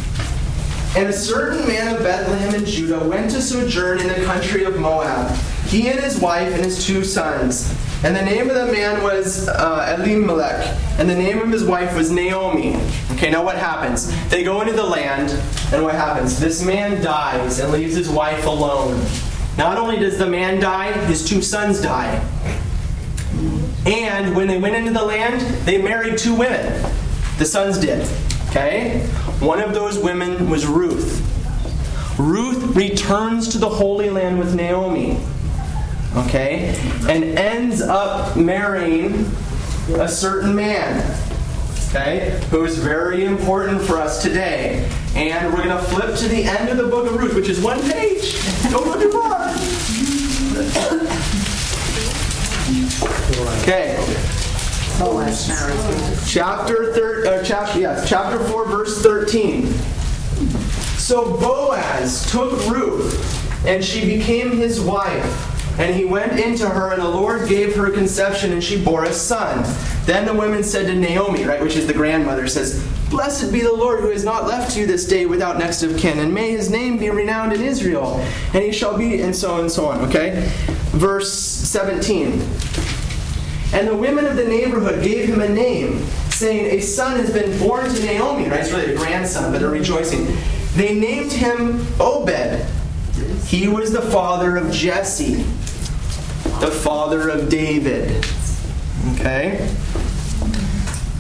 [0.96, 4.80] And a certain man of Bethlehem in Judah went to sojourn in the country of
[4.80, 5.38] Moab,
[5.70, 7.74] he and his wife and his two sons.
[8.04, 11.96] And the name of the man was uh, Elimelech, and the name of his wife
[11.96, 12.76] was Naomi.
[13.12, 14.08] Okay, now what happens?
[14.30, 15.32] They go into the land,
[15.74, 16.40] and what happens?
[16.40, 19.00] This man dies and leaves his wife alone.
[19.58, 22.26] Not only does the man die, his two sons die.
[23.86, 26.82] And when they went into the land, they married two women.
[27.38, 28.08] The sons did.
[28.50, 29.06] Okay?
[29.40, 31.26] One of those women was Ruth.
[32.18, 35.18] Ruth returns to the Holy Land with Naomi.
[36.16, 36.76] Okay?
[37.08, 39.26] And ends up marrying
[39.96, 41.00] a certain man.
[41.90, 42.40] Okay?
[42.52, 44.90] Who is very important for us today.
[45.16, 47.62] And we're going to flip to the end of the book of Ruth, which is
[47.62, 48.40] one page.
[48.70, 49.50] Don't go too far.
[53.62, 53.96] Okay.
[56.28, 59.68] Chapter thir- uh, chapter yes, chapter 4 verse 13.
[60.98, 65.49] So Boaz took Ruth, and she became his wife.
[65.80, 69.14] And he went into her, and the Lord gave her conception, and she bore a
[69.14, 69.64] son.
[70.06, 73.74] Then the women said to Naomi, right, which is the grandmother, says, Blessed be the
[73.74, 76.70] Lord who has not left you this day without next of kin, and may his
[76.70, 78.18] name be renowned in Israel,
[78.54, 80.52] and he shall be, and so on and so on, okay?
[80.92, 82.42] Verse 17.
[83.72, 87.58] And the women of the neighborhood gave him a name, saying, A son has been
[87.58, 88.60] born to Naomi, right?
[88.60, 90.28] It's really a grandson, but they're rejoicing.
[90.74, 92.66] They named him Obed.
[93.46, 95.46] He was the father of Jesse,
[96.60, 98.26] the father of David.
[99.14, 99.58] Okay?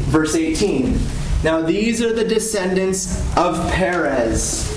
[0.10, 1.00] Verse 18.
[1.44, 4.76] Now these are the descendants of Perez.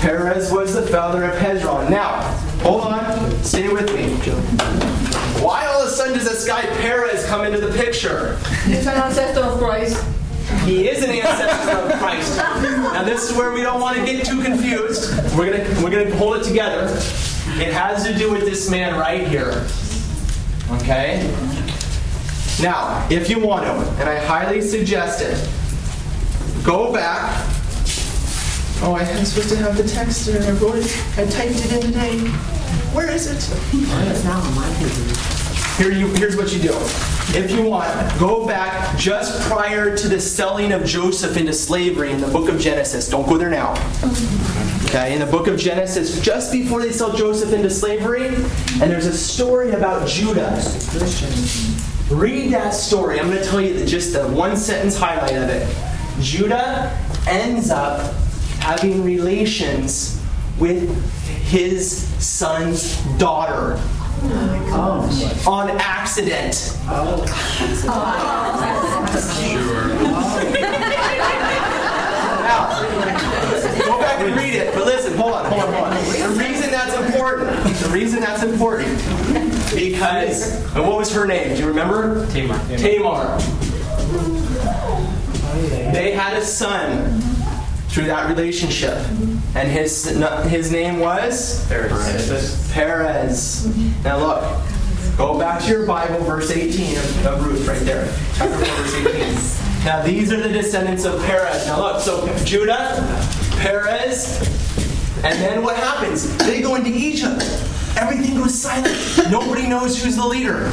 [0.00, 1.90] Perez was the father of Hezron.
[1.90, 2.20] Now,
[2.62, 4.10] hold on, stay with me.
[5.42, 8.36] Why all of a sudden does this guy Perez come into the picture?
[8.64, 10.04] He's an ancestor of Christ.
[10.64, 12.36] He is an ancestor of Christ.
[12.36, 15.12] Now this is where we don't want to get too confused.
[15.36, 16.88] We're gonna we're gonna hold it together.
[17.60, 19.66] It has to do with this man right here.
[20.80, 21.26] Okay?
[22.62, 25.36] Now, if you want to, and I highly suggest it,
[26.64, 27.44] go back.
[28.80, 30.40] Oh, I am supposed to have the text there.
[30.40, 30.86] I wrote it.
[31.16, 32.18] I typed it in today.
[32.94, 33.36] Where is it?
[33.72, 35.38] It's not on my computer.
[35.78, 36.74] Here you, here's what you do.
[37.36, 37.88] If you want,
[38.20, 42.60] go back just prior to the selling of Joseph into slavery in the book of
[42.60, 43.08] Genesis.
[43.08, 43.74] Don't go there now.
[44.88, 49.04] Okay, in the book of Genesis, just before they sell Joseph into slavery, and there's
[49.04, 50.54] a story about Judah.
[52.10, 53.20] Read that story.
[53.20, 55.68] I'm going to tell you just the one sentence highlight of it.
[56.22, 58.14] Judah ends up
[58.60, 60.18] having relations
[60.58, 60.88] with
[61.44, 63.74] his son's daughter
[64.72, 66.78] oh on accident.
[66.86, 67.26] Oh.
[72.48, 72.82] Now,
[73.84, 74.74] go back and read it.
[74.74, 75.94] But listen, hold on, hold on, hold on.
[75.94, 77.50] The reason that's important,
[77.80, 78.88] the reason that's important,
[79.74, 81.54] because, and what was her name?
[81.56, 82.26] Do you remember?
[82.28, 82.58] Tamar.
[82.78, 83.38] Tamar.
[85.92, 87.20] They had a son
[87.88, 88.96] through that relationship,
[89.56, 90.04] and his
[90.44, 92.70] his name was Perez.
[92.72, 94.04] Perez.
[94.04, 94.42] Now look,
[95.16, 98.94] go back to your Bible, verse 18 of, of Ruth, right there, chapter 4, verse
[98.94, 99.84] 18.
[99.84, 101.66] Now these are the descendants of Perez.
[101.66, 102.94] Now look, so Judah,
[103.56, 104.67] Perez,
[105.24, 106.36] and then what happens?
[106.38, 107.42] They go into Egypt.
[107.96, 108.96] Everything goes silent.
[109.30, 110.70] Nobody knows who's the leader.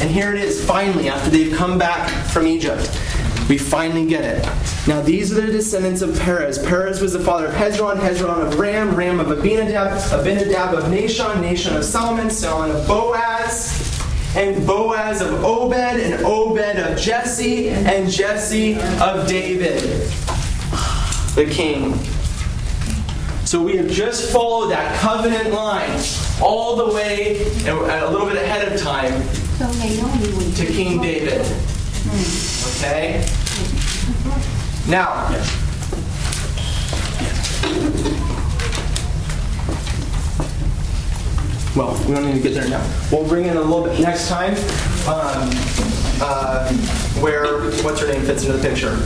[0.00, 2.90] And here it is, finally, after they've come back from Egypt.
[3.48, 4.44] We finally get it.
[4.88, 6.58] Now, these are the descendants of Perez.
[6.58, 11.36] Perez was the father of Hezron, Hezron of Ram, Ram of Abinadab, Abinadab of Nahshon,
[11.36, 14.00] Nahshon of Solomon, Solomon of Boaz,
[14.34, 19.80] and Boaz of Obed, and Obed of Jesse, and Jesse of David,
[21.34, 21.92] the king.
[23.44, 26.00] So we have just followed that covenant line
[26.40, 29.12] all the way, a little bit ahead of time,
[30.54, 31.40] to King David.
[32.76, 33.26] Okay?
[34.88, 35.28] Now,
[41.76, 42.82] well, we don't need to get there now.
[43.12, 44.54] We'll bring in a little bit next time
[45.06, 45.50] um,
[46.20, 46.72] uh,
[47.20, 48.96] where, what's her name fits into the picture?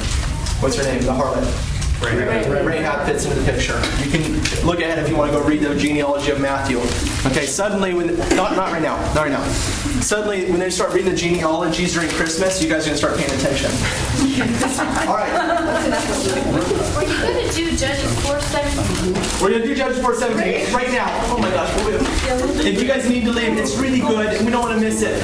[0.60, 1.02] What's her name?
[1.02, 1.77] The harlot.
[2.00, 3.78] Rahab fits into the picture.
[4.04, 6.78] You can look ahead if you want to go read the genealogy of Matthew.
[7.30, 9.44] Okay, suddenly, when not not right now, not right now.
[10.00, 13.18] Suddenly, when they start reading the genealogies during Christmas, you guys are going to start
[13.18, 13.70] paying attention.
[15.08, 15.32] All right,
[16.94, 19.14] Were you going to do Judges 4 17?
[19.40, 21.06] we're going to do Judges 4:17 right now.
[21.32, 24.62] Oh my gosh, we'll if you guys need to leave, it's really good, we don't
[24.62, 25.14] want to miss it.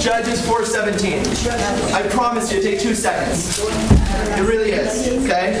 [0.00, 1.92] Judges 4:17.
[1.92, 3.58] I promise you, take two seconds.
[3.58, 5.08] It really is.
[5.24, 5.58] Okay.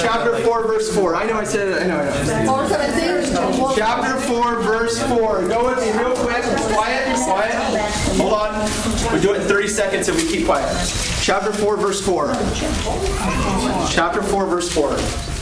[0.00, 1.16] Chapter 4, verse 4.
[1.16, 1.82] I know I said it.
[1.82, 1.98] I know.
[1.98, 3.74] I know.
[3.74, 5.48] Chapter 4, verse 4.
[5.48, 6.44] Go with me real quick.
[6.72, 7.54] Quiet, quiet.
[8.16, 9.12] Hold on.
[9.12, 10.68] We do it in 30 seconds if we keep quiet.
[11.20, 12.32] Chapter 4, verse 4.
[13.90, 15.37] Chapter 4, verse 4.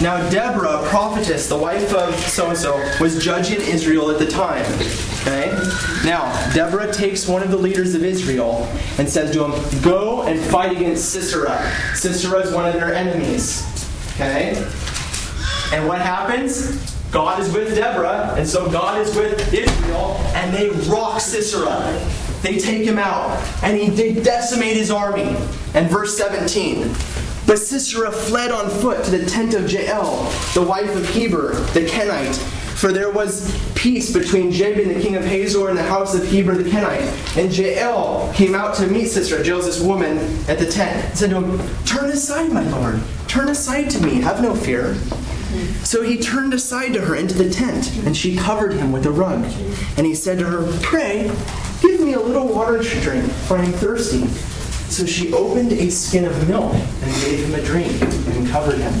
[0.00, 4.64] Now Deborah, prophetess, the wife of so-and-so, was judging Israel at the time.
[5.22, 5.50] Okay?
[6.04, 10.40] Now, Deborah takes one of the leaders of Israel and says to him, Go and
[10.40, 11.72] fight against Sisera.
[11.94, 13.62] Sisera is one of their enemies.
[14.14, 14.56] Okay?
[15.72, 16.92] And what happens?
[17.12, 21.92] God is with Deborah, and so God is with Israel, and they rock Sisera.
[22.40, 25.36] They take him out, and he, they decimate his army.
[25.74, 26.90] And verse 17.
[27.52, 30.24] But Sisera fled on foot to the tent of Jael,
[30.54, 32.34] the wife of Heber, the Kenite.
[32.34, 36.54] For there was peace between Jabin, the king of Hazor, and the house of Heber
[36.54, 37.36] the Kenite.
[37.36, 40.16] And Jael came out to meet Sisera, Jael's this woman,
[40.48, 43.02] at the tent, and said to him, Turn aside, my lord.
[43.28, 44.94] Turn aside to me, have no fear.
[45.84, 49.12] So he turned aside to her into the tent, and she covered him with a
[49.12, 49.44] rug.
[49.98, 51.30] And he said to her, Pray,
[51.82, 54.26] give me a little water to drink, for I am thirsty.
[54.92, 58.92] So she opened a skin of milk and gave him a drink and covered him.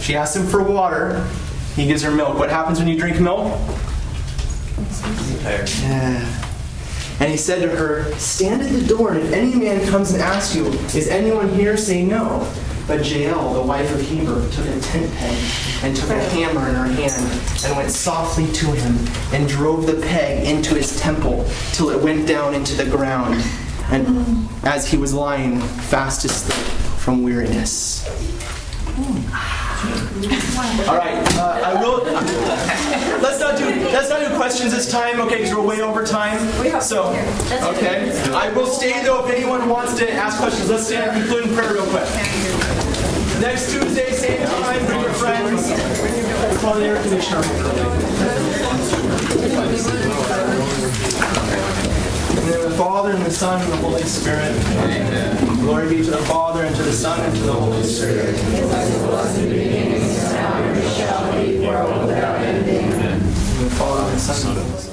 [0.00, 1.24] She asked him for water.
[1.76, 2.36] He gives her milk.
[2.40, 3.56] What happens when you drink milk?
[7.20, 10.20] And he said to her, Stand at the door, and if any man comes and
[10.20, 11.76] asks you, Is anyone here?
[11.76, 12.52] Say no.
[12.88, 16.74] But Jael, the wife of Heber, took a tent peg and took a hammer in
[16.74, 18.96] her hand and went softly to him
[19.32, 23.40] and drove the peg into his temple till it went down into the ground.
[23.90, 26.56] And as he was lying fast asleep
[26.98, 28.06] from weariness.
[30.88, 32.02] All right, uh, I will.
[33.22, 35.36] let's not do let's not do questions this time, okay?
[35.36, 36.38] Because we're way over time.
[36.80, 37.10] So,
[37.74, 38.10] okay.
[38.32, 40.68] I will stay though if anyone wants to ask questions.
[40.68, 42.08] Let's stand and conclude in prayer real quick.
[43.40, 45.70] Next Tuesday, same time, bring your friends.
[46.60, 47.42] Call the air conditioner
[52.50, 54.52] name of the Father, and the Son, and the Holy Spirit.
[54.76, 55.60] Amen.
[55.60, 58.34] Glory be to the Father, and to the Son, and to the Holy Spirit.
[58.34, 62.92] As it was in the beginning, is now, and shall be, world without ending.
[62.92, 63.20] Amen.
[63.20, 64.87] In the Father, and the Son, and the Holy Spirit.